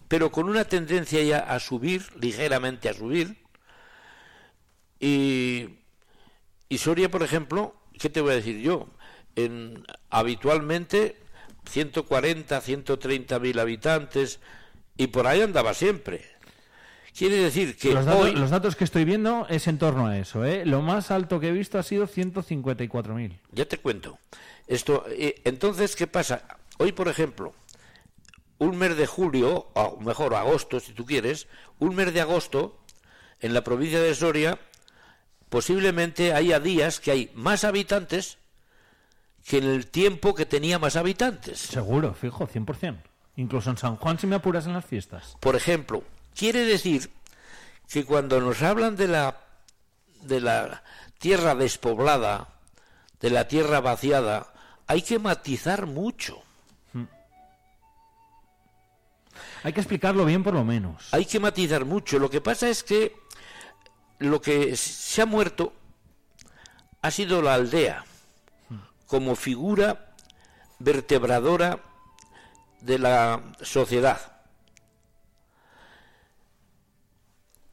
pero 0.08 0.30
con 0.32 0.50
una 0.50 0.66
tendencia 0.66 1.22
ya 1.24 1.40
a 1.40 1.60
subir, 1.60 2.04
ligeramente 2.20 2.90
a 2.90 2.94
subir. 2.94 3.38
Y, 5.00 5.70
y 6.72 6.78
Soria, 6.78 7.12
por 7.12 7.22
ejemplo, 7.22 7.76
¿qué 8.00 8.10
te 8.10 8.22
voy 8.22 8.32
a 8.32 8.36
decir 8.36 8.62
yo? 8.62 8.88
En, 9.36 9.84
habitualmente 10.10 11.18
140, 11.70 12.62
130 12.62 13.40
mil 13.40 13.60
habitantes 13.60 14.40
y 14.96 15.08
por 15.08 15.28
ahí 15.28 15.42
andaba 15.42 15.74
siempre. 15.74 16.22
Quiere 17.14 17.36
decir 17.36 17.76
que 17.76 17.94
Los 17.94 18.06
datos, 18.06 18.24
hoy... 18.24 18.32
los 18.36 18.50
datos 18.52 18.78
que 18.78 18.86
estoy 18.86 19.04
viendo 19.04 19.46
es 19.50 19.68
en 19.68 19.80
torno 19.80 20.08
a 20.08 20.18
eso, 20.18 20.46
¿eh? 20.46 20.66
Lo 20.66 20.82
más 20.82 21.12
alto 21.12 21.42
que 21.42 21.50
he 21.50 21.52
visto 21.52 21.78
ha 21.78 21.84
sido 21.84 22.08
154.000. 22.08 23.38
Ya 23.52 23.66
te 23.66 23.78
cuento. 23.78 24.18
Esto, 24.66 25.04
eh, 25.10 25.42
entonces, 25.44 25.98
¿qué 25.98 26.08
pasa? 26.08 26.58
Hoy, 26.78 26.94
por 26.94 27.10
ejemplo, 27.10 27.54
un 28.60 28.78
mes 28.78 28.96
de 28.96 29.08
julio, 29.08 29.68
o 29.74 30.00
mejor 30.00 30.36
agosto 30.36 30.80
si 30.80 30.94
tú 30.94 31.06
quieres, 31.06 31.50
un 31.80 31.96
mes 31.96 32.14
de 32.14 32.22
agosto 32.22 32.80
en 33.42 33.54
la 33.54 33.62
provincia 33.62 34.00
de 34.00 34.16
Soria 34.16 34.58
posiblemente 35.52 36.34
haya 36.34 36.62
días 36.62 37.02
que 37.02 37.12
hay 37.12 37.32
más 37.36 37.66
habitantes 37.66 38.38
que 39.46 39.58
en 39.58 39.66
el 39.66 39.88
tiempo 39.88 40.34
que 40.34 40.46
tenía 40.46 40.80
más 40.80 40.96
habitantes. 40.96 41.60
Seguro, 41.60 42.14
fijo, 42.14 42.48
100%. 42.48 43.02
Incluso 43.36 43.70
en 43.70 43.78
San 43.78 43.98
Juan 43.98 44.18
si 44.18 44.28
me 44.28 44.38
apuras 44.38 44.66
en 44.66 44.72
las 44.72 44.86
fiestas. 44.86 45.36
Por 45.42 45.58
ejemplo, 45.58 46.04
quiere 46.34 46.64
decir 46.64 47.12
que 47.90 48.06
cuando 48.06 48.40
nos 48.40 48.62
hablan 48.62 48.96
de 48.96 49.10
la 49.10 49.42
de 50.22 50.40
la 50.40 50.84
tierra 51.20 51.54
despoblada, 51.54 52.48
de 53.20 53.30
la 53.30 53.50
tierra 53.50 53.82
vaciada, 53.82 54.54
hay 54.88 55.02
que 55.02 55.20
matizar 55.20 55.86
mucho. 55.86 56.42
Hay 59.64 59.74
que 59.74 59.82
explicarlo 59.82 60.24
bien 60.24 60.44
por 60.44 60.54
lo 60.54 60.64
menos. 60.64 61.14
Hay 61.14 61.26
que 61.26 61.42
matizar 61.42 61.84
mucho. 61.84 62.20
Lo 62.20 62.30
que 62.30 62.40
pasa 62.40 62.70
es 62.70 62.84
que 62.84 63.21
lo 64.22 64.40
que 64.40 64.76
se 64.76 65.22
ha 65.22 65.26
muerto 65.26 65.74
ha 67.02 67.10
sido 67.10 67.42
la 67.42 67.56
aldea 67.56 68.06
como 69.08 69.36
figura 69.36 70.14
vertebradora 70.78 71.80
de 72.82 73.00
la 73.00 73.42
sociedad. 73.62 74.44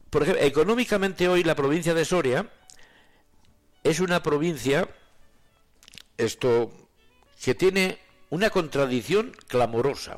Por 0.09 0.23
ejemplo, 0.23 0.43
económicamente 0.43 1.27
hoy 1.27 1.43
la 1.43 1.55
provincia 1.55 1.93
de 1.93 2.03
Soria 2.03 2.49
es 3.83 3.99
una 3.99 4.23
provincia 4.23 4.89
esto 6.17 6.71
que 7.43 7.53
tiene 7.53 7.99
una 8.31 8.49
contradicción 8.49 9.35
clamorosa. 9.47 10.17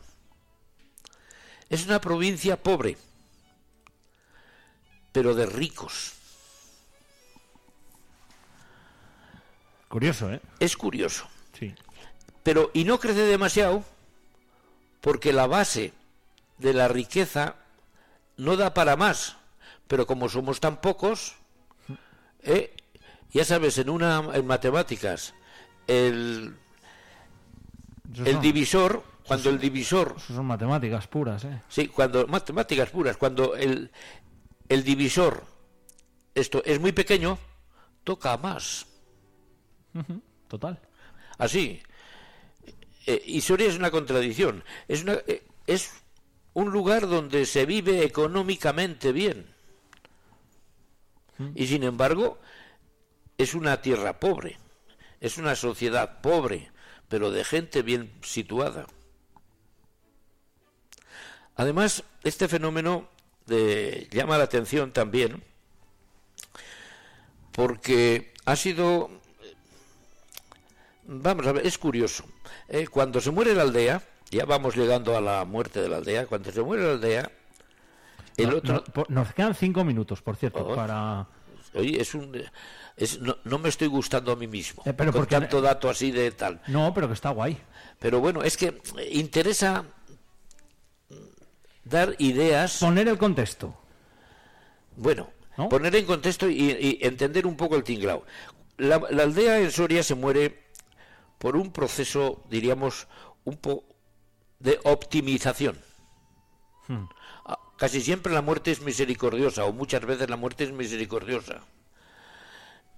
Es 1.69 1.85
una 1.85 1.99
provincia 1.99 2.55
pobre, 2.61 2.97
pero 5.11 5.35
de 5.35 5.45
ricos. 5.45 6.20
Curioso, 9.91 10.31
¿eh? 10.31 10.39
Es 10.59 10.77
curioso. 10.77 11.27
Sí. 11.59 11.75
Pero, 12.43 12.71
y 12.73 12.85
no 12.85 12.97
crece 12.97 13.23
demasiado, 13.23 13.83
porque 15.01 15.33
la 15.33 15.47
base 15.47 15.91
de 16.59 16.73
la 16.73 16.87
riqueza 16.87 17.55
no 18.37 18.55
da 18.55 18.73
para 18.73 18.95
más. 18.95 19.35
Pero 19.89 20.07
como 20.07 20.29
somos 20.29 20.61
tan 20.61 20.79
pocos, 20.79 21.35
¿eh? 22.43 22.73
ya 23.33 23.43
sabes, 23.43 23.77
en 23.79 23.89
una 23.89 24.23
en 24.33 24.47
matemáticas, 24.47 25.33
el, 25.87 26.55
el 28.23 28.39
divisor, 28.39 29.03
cuando 29.27 29.49
el 29.49 29.59
divisor 29.59 30.15
eso 30.17 30.33
son 30.33 30.45
matemáticas 30.45 31.07
puras, 31.07 31.43
¿eh? 31.43 31.61
Sí, 31.67 31.89
cuando 31.89 32.25
matemáticas 32.27 32.89
puras, 32.89 33.17
cuando 33.17 33.57
el, 33.57 33.91
el 34.69 34.83
divisor 34.85 35.43
esto 36.33 36.63
es 36.63 36.79
muy 36.79 36.93
pequeño, 36.93 37.37
toca 38.05 38.37
más. 38.37 38.85
Total. 40.47 40.79
Así. 41.37 41.81
Eh, 43.05 43.21
y 43.25 43.41
Soria 43.41 43.67
es 43.67 43.75
una 43.77 43.91
contradicción. 43.91 44.63
Es, 44.87 45.03
una, 45.03 45.13
eh, 45.27 45.43
es 45.67 45.91
un 46.53 46.71
lugar 46.71 47.07
donde 47.07 47.45
se 47.45 47.65
vive 47.65 48.03
económicamente 48.03 49.11
bien. 49.11 49.47
Y 51.55 51.65
sin 51.65 51.83
embargo, 51.83 52.37
es 53.37 53.55
una 53.55 53.81
tierra 53.81 54.19
pobre. 54.19 54.59
Es 55.19 55.37
una 55.37 55.55
sociedad 55.55 56.21
pobre, 56.21 56.71
pero 57.07 57.31
de 57.31 57.43
gente 57.43 57.81
bien 57.81 58.11
situada. 58.21 58.85
Además, 61.55 62.03
este 62.23 62.47
fenómeno 62.47 63.09
de- 63.47 64.07
llama 64.11 64.37
la 64.37 64.43
atención 64.45 64.91
también 64.93 65.43
porque 67.51 68.33
ha 68.45 68.55
sido 68.55 69.09
Vamos 71.05 71.45
a 71.47 71.51
ver, 71.51 71.65
es 71.65 71.77
curioso. 71.77 72.23
Eh, 72.69 72.87
cuando 72.87 73.19
se 73.21 73.31
muere 73.31 73.53
la 73.55 73.63
aldea, 73.63 74.01
ya 74.29 74.45
vamos 74.45 74.75
llegando 74.75 75.17
a 75.17 75.21
la 75.21 75.45
muerte 75.45 75.81
de 75.81 75.89
la 75.89 75.97
aldea, 75.97 76.25
cuando 76.27 76.51
se 76.51 76.61
muere 76.61 76.83
la 76.83 76.91
aldea, 76.93 77.31
el 78.37 78.49
No- 78.49 78.57
otro... 78.57 78.83
no- 78.95 79.05
nos 79.09 79.33
quedan 79.33 79.55
cinco 79.55 79.83
minutos, 79.83 80.21
por 80.21 80.35
cierto, 80.35 80.65
Oh. 80.67 80.75
para... 80.75 81.27
Oye, 81.73 82.01
es 82.01 82.13
un... 82.13 82.41
Es, 82.97 83.19
no, 83.19 83.37
no 83.45 83.57
me 83.59 83.69
estoy 83.69 83.87
gustando 83.87 84.31
a 84.31 84.35
mí 84.35 84.47
mismo, 84.47 84.83
Eh, 84.85 84.93
pero 84.93 85.11
con 85.11 85.21
porque- 85.21 85.35
tanto 85.35 85.61
dato 85.61 85.89
así 85.89 86.11
de 86.11 86.31
tal. 86.31 86.61
No, 86.67 86.93
pero 86.93 87.07
que 87.07 87.13
está 87.13 87.29
guay. 87.29 87.57
Pero 87.99 88.19
bueno, 88.19 88.43
es 88.43 88.57
que 88.57 88.79
interesa 89.11 89.85
dar 91.83 92.15
ideas, 92.19 92.77
Poner 92.79 93.07
el 93.07 93.17
contexto. 93.17 93.75
bueno, 94.95 95.29
¿No? 95.57 95.67
poner 95.69 95.95
en 95.95 96.05
contexto 96.05 96.47
y, 96.49 96.71
y 96.71 96.99
entender 97.01 97.45
un 97.47 97.55
poco 97.57 97.75
el 97.75 97.83
tinglao. 97.83 98.23
La, 98.77 99.01
la 99.09 99.23
aldea 99.23 99.59
en 99.59 99.71
Soria 99.71 100.03
se 100.03 100.15
muere 100.15 100.60
por 101.41 101.55
un 101.57 101.71
proceso, 101.73 102.45
diríamos, 102.51 103.07
un 103.45 103.57
po 103.57 103.83
de 104.59 104.79
optimización. 104.83 105.75
Ah, 107.45 107.57
Casi 107.77 107.99
siempre 107.99 108.31
la 108.31 108.43
muerte 108.43 108.69
es 108.69 108.81
misericordiosa, 108.81 109.65
o 109.65 109.73
muchas 109.73 110.05
veces 110.05 110.29
la 110.29 110.37
muerte 110.37 110.65
es 110.65 110.71
misericordiosa. 110.71 111.61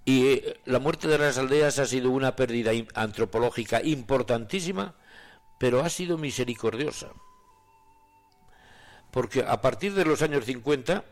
Y 0.04 0.26
eh, 0.26 0.60
la 0.66 0.78
muerte 0.78 1.08
de 1.08 1.16
las 1.16 1.38
aldeas 1.38 1.78
ha 1.78 1.86
sido 1.86 2.10
una 2.10 2.36
pérdida 2.36 2.72
antropológica 2.94 3.82
importantísima, 3.82 4.94
pero 5.58 5.80
ha 5.80 5.88
sido 5.88 6.18
misericordiosa. 6.18 7.08
Porque 9.10 9.42
a 9.42 9.62
partir 9.62 9.94
de 9.94 10.04
los 10.04 10.20
años 10.20 10.44
50, 10.44 11.02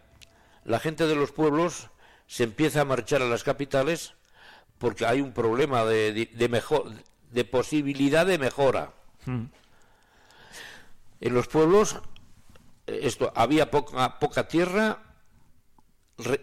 la 0.64 0.80
gente 0.80 1.06
de 1.06 1.14
los 1.14 1.32
pueblos 1.32 1.88
se 2.26 2.44
empieza 2.44 2.82
a 2.82 2.84
marchar 2.84 3.22
a 3.22 3.26
las 3.26 3.42
capitales 3.42 4.12
porque 4.76 5.06
hay 5.06 5.22
un 5.22 5.32
problema 5.32 5.86
de, 5.86 6.12
de, 6.12 6.26
de 6.26 6.48
mejor, 6.50 6.92
de 7.32 7.44
posibilidad 7.44 8.26
de 8.26 8.38
mejora. 8.38 8.92
En 9.26 11.34
los 11.34 11.48
pueblos 11.48 11.96
eh, 12.86 13.00
esto 13.02 13.32
había 13.34 13.70
poca, 13.70 14.18
poca 14.18 14.48
tierra 14.48 14.98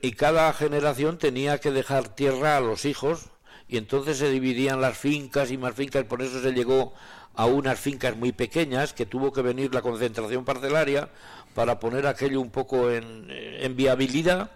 y 0.01 0.13
cada 0.13 0.51
generación 0.53 1.17
tenía 1.17 1.59
que 1.59 1.71
dejar 1.71 2.09
tierra 2.09 2.57
a 2.57 2.61
los 2.61 2.85
hijos 2.85 3.29
y 3.67 3.77
entonces 3.77 4.17
se 4.17 4.29
dividían 4.29 4.81
las 4.81 4.97
fincas 4.97 5.51
y 5.51 5.57
más 5.57 5.75
fincas, 5.75 6.05
por 6.05 6.21
eso 6.21 6.41
se 6.41 6.53
llegó 6.53 6.93
a 7.35 7.45
unas 7.45 7.79
fincas 7.79 8.17
muy 8.17 8.31
pequeñas 8.31 8.93
que 8.93 9.05
tuvo 9.05 9.31
que 9.31 9.41
venir 9.41 9.73
la 9.73 9.81
concentración 9.81 10.43
parcelaria 10.43 11.09
para 11.53 11.79
poner 11.79 12.07
aquello 12.07 12.41
un 12.41 12.49
poco 12.49 12.89
en, 12.89 13.27
eh, 13.29 13.59
en 13.61 13.75
viabilidad. 13.75 14.51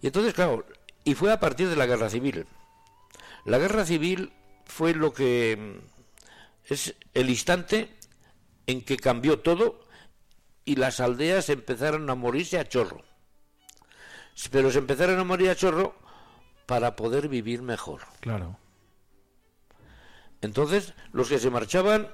Y 0.00 0.06
entonces, 0.06 0.32
claro, 0.32 0.64
y 1.02 1.14
fue 1.14 1.32
a 1.32 1.40
partir 1.40 1.68
de 1.68 1.76
la 1.76 1.86
guerra 1.86 2.08
civil. 2.08 2.46
La 3.44 3.58
guerra 3.58 3.84
civil 3.84 4.32
fue 4.66 4.94
lo 4.94 5.12
que 5.12 5.56
mm, 5.56 6.72
es 6.72 6.94
el 7.14 7.30
instante 7.30 7.94
en 8.66 8.82
que 8.82 8.96
cambió 8.96 9.40
todo 9.40 9.84
y 10.64 10.76
las 10.76 11.00
aldeas 11.00 11.48
empezaron 11.50 12.08
a 12.08 12.14
morirse 12.14 12.58
a 12.58 12.68
chorro. 12.68 13.04
Pero 14.50 14.70
se 14.70 14.78
empezaron 14.78 15.18
a 15.18 15.24
morir 15.24 15.50
a 15.50 15.56
chorro 15.56 15.94
para 16.66 16.96
poder 16.96 17.28
vivir 17.28 17.62
mejor. 17.62 18.00
Claro. 18.20 18.58
Entonces, 20.40 20.94
los 21.12 21.28
que 21.28 21.38
se 21.38 21.50
marchaban, 21.50 22.10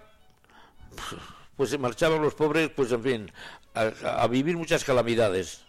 pues 1.57 1.71
se 1.71 1.79
marchaban 1.79 2.23
los 2.23 2.35
pobres, 2.35 2.71
pues 2.71 2.93
en 2.93 3.03
fin, 3.03 3.33
a, 3.75 4.23
a 4.23 4.27
vivir 4.27 4.57
muchas 4.57 4.85
calamidades. 4.85 5.65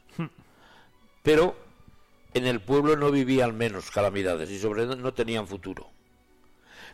Pero 1.23 1.55
en 2.33 2.45
el 2.45 2.61
pueblo 2.61 2.95
no 2.95 3.11
vivían 3.11 3.57
menos 3.57 3.91
calamidades 3.91 4.49
y 4.49 4.59
sobre 4.59 4.83
todo 4.83 4.95
no 4.95 5.13
tenían 5.13 5.47
futuro. 5.47 5.89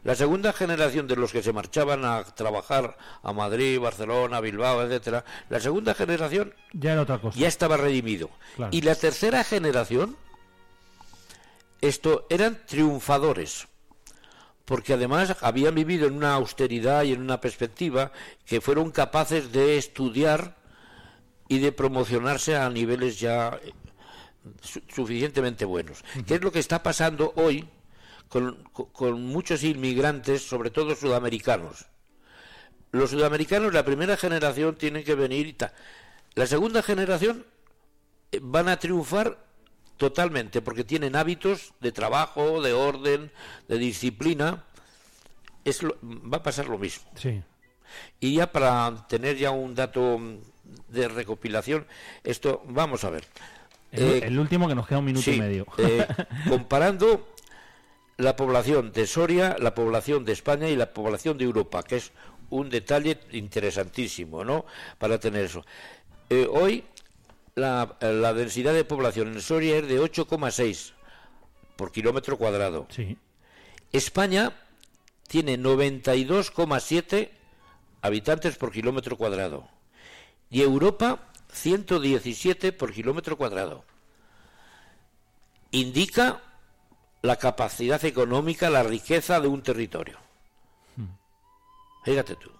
La 0.03 0.15
segunda 0.15 0.53
generación 0.53 1.07
de 1.07 1.15
los 1.15 1.31
que 1.31 1.43
se 1.43 1.51
marchaban 1.53 2.05
a 2.05 2.23
trabajar 2.23 2.97
a 3.23 3.33
Madrid, 3.33 3.79
Barcelona, 3.79 4.39
Bilbao, 4.39 4.81
etcétera, 4.83 5.25
la 5.49 5.59
segunda 5.59 5.93
generación 5.93 6.53
Ya 6.73 6.93
era 6.93 7.01
otra 7.01 7.19
cosa. 7.19 7.37
ya 7.37 7.47
estaba 7.47 7.77
redimido. 7.77 8.29
Claro. 8.55 8.71
Y 8.75 8.81
la 8.81 8.95
tercera 8.95 9.43
generación, 9.43 10.15
esto 11.81 12.25
eran 12.29 12.59
triunfadores, 12.65 13.67
porque 14.65 14.93
además 14.93 15.35
habían 15.41 15.75
vivido 15.75 16.07
en 16.07 16.15
una 16.15 16.33
austeridad 16.33 17.03
y 17.03 17.13
en 17.13 17.21
una 17.21 17.39
perspectiva 17.41 18.11
que 18.45 18.61
fueron 18.61 18.91
capaces 18.91 19.51
de 19.51 19.77
estudiar 19.77 20.55
y 21.47 21.59
de 21.59 21.71
promocionarse 21.71 22.55
a 22.55 22.69
niveles 22.69 23.19
ya 23.19 23.59
eh, 23.63 23.71
su- 24.61 24.81
suficientemente 24.93 25.65
buenos. 25.65 26.03
¿Qué 26.25 26.35
es 26.35 26.41
lo 26.41 26.51
que 26.51 26.59
está 26.59 26.83
pasando 26.83 27.31
hoy 27.37 27.67
con, 28.29 28.63
con- 28.71 29.21
muchos 29.23 29.63
inmigrantes, 29.63 30.41
sobre 30.47 30.69
todo 30.69 30.95
sudamericanos? 30.95 31.85
Los 32.91 33.11
sudamericanos, 33.11 33.73
la 33.73 33.83
primera 33.85 34.17
generación, 34.17 34.75
tienen 34.75 35.03
que 35.03 35.15
venir 35.15 35.47
y 35.47 35.53
tal. 35.53 35.71
La 36.35 36.47
segunda 36.47 36.81
generación 36.81 37.45
eh, 38.31 38.39
van 38.41 38.69
a 38.69 38.77
triunfar 38.79 39.45
totalmente 39.97 40.61
porque 40.61 40.83
tienen 40.83 41.15
hábitos 41.15 41.73
de 41.79 41.91
trabajo, 41.91 42.61
de 42.61 42.73
orden, 42.73 43.31
de 43.67 43.77
disciplina. 43.77 44.63
Es 45.65 45.83
lo- 45.83 45.97
va 46.03 46.37
a 46.37 46.43
pasar 46.43 46.67
lo 46.67 46.77
mismo. 46.77 47.09
Sí. 47.15 47.41
Y 48.19 48.35
ya 48.35 48.51
para 48.51 49.05
tener 49.07 49.37
ya 49.37 49.51
un 49.51 49.73
dato 49.75 50.19
de 50.89 51.07
recopilación, 51.07 51.87
esto, 52.23 52.61
vamos 52.67 53.03
a 53.03 53.09
ver. 53.09 53.25
El, 53.91 54.23
eh, 54.35 54.39
último 54.39 54.67
que 54.67 54.75
nos 54.75 54.85
queda 54.87 54.99
un 54.99 55.05
minuto 55.05 55.31
y 55.31 55.39
medio. 55.39 55.65
Eh, 55.77 56.05
comparando 56.49 57.27
la 58.17 58.35
población 58.35 58.91
de 58.91 59.05
Soria, 59.07 59.55
la 59.59 59.75
población 59.75 60.25
de 60.25 60.33
España 60.33 60.67
y 60.69 60.75
la 60.75 60.93
población 60.93 61.37
de 61.37 61.45
Europa, 61.45 61.83
que 61.83 61.97
es 61.97 62.11
un 62.49 62.69
detalle 62.69 63.19
interesantísimo, 63.31 64.43
¿no? 64.43 64.65
Para 64.97 65.19
tener 65.19 65.45
eso. 65.45 65.65
Eh, 66.29 66.47
hoy 66.49 66.83
la, 67.55 67.95
la, 68.01 68.33
densidad 68.33 68.73
de 68.73 68.85
población 68.85 69.29
en 69.29 69.41
Soria 69.41 69.77
es 69.77 69.87
de 69.87 70.01
8,6 70.01 70.93
por 71.75 71.91
kilómetro 71.91 72.37
cuadrado. 72.37 72.87
Sí. 72.89 73.17
España 73.91 74.53
tiene 75.27 75.57
92,7 75.57 77.29
habitantes 78.01 78.57
por 78.57 78.71
kilómetro 78.71 79.17
cuadrado. 79.17 79.67
Y 80.49 80.61
Europa 80.61 81.27
117 81.51 82.71
por 82.71 82.93
kilómetro 82.93 83.37
cuadrado. 83.37 83.83
Indica 85.71 86.41
la 87.21 87.35
capacidad 87.35 88.03
económica, 88.05 88.69
la 88.69 88.83
riqueza 88.83 89.39
de 89.39 89.47
un 89.47 89.61
territorio. 89.61 90.17
Hmm. 90.95 91.07
Fíjate 92.03 92.35
tú, 92.35 92.51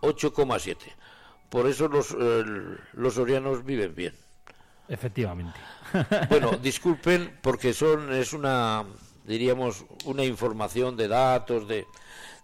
8,7. 0.00 0.76
Por 1.48 1.66
eso 1.66 1.88
los, 1.88 2.16
eh, 2.18 2.44
los 2.94 3.18
orianos 3.18 3.64
viven 3.64 3.94
bien. 3.94 4.14
Efectivamente. 4.88 5.58
Bueno, 6.30 6.52
disculpen 6.52 7.38
porque 7.42 7.74
son 7.74 8.14
es 8.14 8.32
una 8.32 8.82
diríamos 9.24 9.84
una 10.06 10.24
información 10.24 10.96
de 10.96 11.08
datos 11.08 11.68
de, 11.68 11.86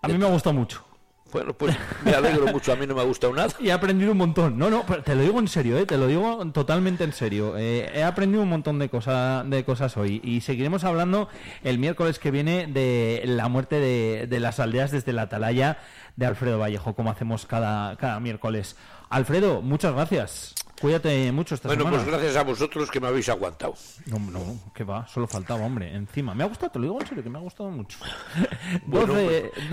A 0.02 0.08
mí 0.08 0.18
me 0.18 0.26
ha 0.26 0.30
gustado 0.30 0.54
mucho. 0.54 0.84
Bueno, 1.30 1.52
pues 1.52 1.76
me 2.04 2.12
alegro 2.12 2.46
mucho, 2.46 2.72
a 2.72 2.76
mí 2.76 2.86
no 2.86 2.94
me 2.94 3.02
ha 3.02 3.04
gustado 3.04 3.34
nada. 3.34 3.48
Y 3.60 3.68
he 3.68 3.72
aprendido 3.72 4.12
un 4.12 4.18
montón. 4.18 4.58
No, 4.58 4.70
no, 4.70 4.84
te 5.04 5.14
lo 5.14 5.22
digo 5.22 5.38
en 5.38 5.48
serio, 5.48 5.76
¿eh? 5.78 5.84
te 5.84 5.98
lo 5.98 6.06
digo 6.06 6.44
totalmente 6.52 7.04
en 7.04 7.12
serio. 7.12 7.56
Eh, 7.58 7.90
he 7.94 8.02
aprendido 8.02 8.42
un 8.42 8.48
montón 8.48 8.78
de, 8.78 8.88
cosas 8.88 9.48
de 9.48 9.64
cosas 9.64 9.96
hoy 9.96 10.20
y 10.24 10.40
seguiremos 10.40 10.84
hablando 10.84 11.28
el 11.64 11.78
miércoles 11.78 12.18
que 12.18 12.30
viene 12.30 12.66
de 12.66 13.22
la 13.26 13.48
muerte 13.48 13.78
de, 13.78 14.26
de 14.26 14.40
las 14.40 14.58
aldeas 14.60 14.90
desde 14.90 15.12
la 15.12 15.22
atalaya 15.22 15.78
de 16.16 16.26
Alfredo 16.26 16.58
Vallejo, 16.58 16.94
como 16.94 17.10
hacemos 17.10 17.46
cada, 17.46 17.96
cada 17.96 18.18
miércoles. 18.20 18.76
Alfredo, 19.10 19.62
muchas 19.62 19.94
gracias. 19.94 20.54
Cuídate 20.80 21.32
mucho 21.32 21.56
esta 21.56 21.68
bueno, 21.68 21.82
semana. 21.82 21.96
Bueno, 21.96 22.10
pues 22.10 22.20
gracias 22.20 22.40
a 22.40 22.44
vosotros 22.44 22.90
que 22.90 23.00
me 23.00 23.08
habéis 23.08 23.28
aguantado. 23.28 23.74
No, 24.06 24.18
no, 24.18 24.40
que 24.72 24.84
va, 24.84 25.08
solo 25.08 25.26
faltaba, 25.26 25.64
hombre, 25.64 25.92
encima. 25.92 26.34
Me 26.34 26.44
ha 26.44 26.46
gustado, 26.46 26.70
te 26.70 26.78
lo 26.78 26.84
digo 26.84 27.00
en 27.00 27.06
serio, 27.06 27.24
que 27.24 27.30
me 27.30 27.38
ha 27.38 27.40
gustado 27.40 27.70
mucho. 27.70 27.98
bueno, 28.86 29.14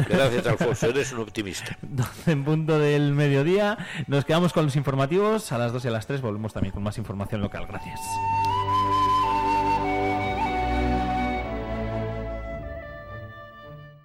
gracias, 0.09 0.47
Alfonso, 0.47 0.87
eres 0.87 1.11
un 1.13 1.19
optimista. 1.19 1.77
12 1.83 2.31
en 2.31 2.43
punto 2.43 2.79
del 2.79 3.13
mediodía. 3.13 3.77
Nos 4.07 4.25
quedamos 4.25 4.51
con 4.51 4.65
los 4.65 4.75
informativos. 4.75 5.51
A 5.51 5.59
las 5.59 5.73
2 5.73 5.85
y 5.85 5.87
a 5.89 5.91
las 5.91 6.07
3 6.07 6.21
volvemos 6.21 6.53
también 6.53 6.73
con 6.73 6.81
más 6.81 6.97
información 6.97 7.41
local. 7.41 7.67
Gracias. 7.67 7.99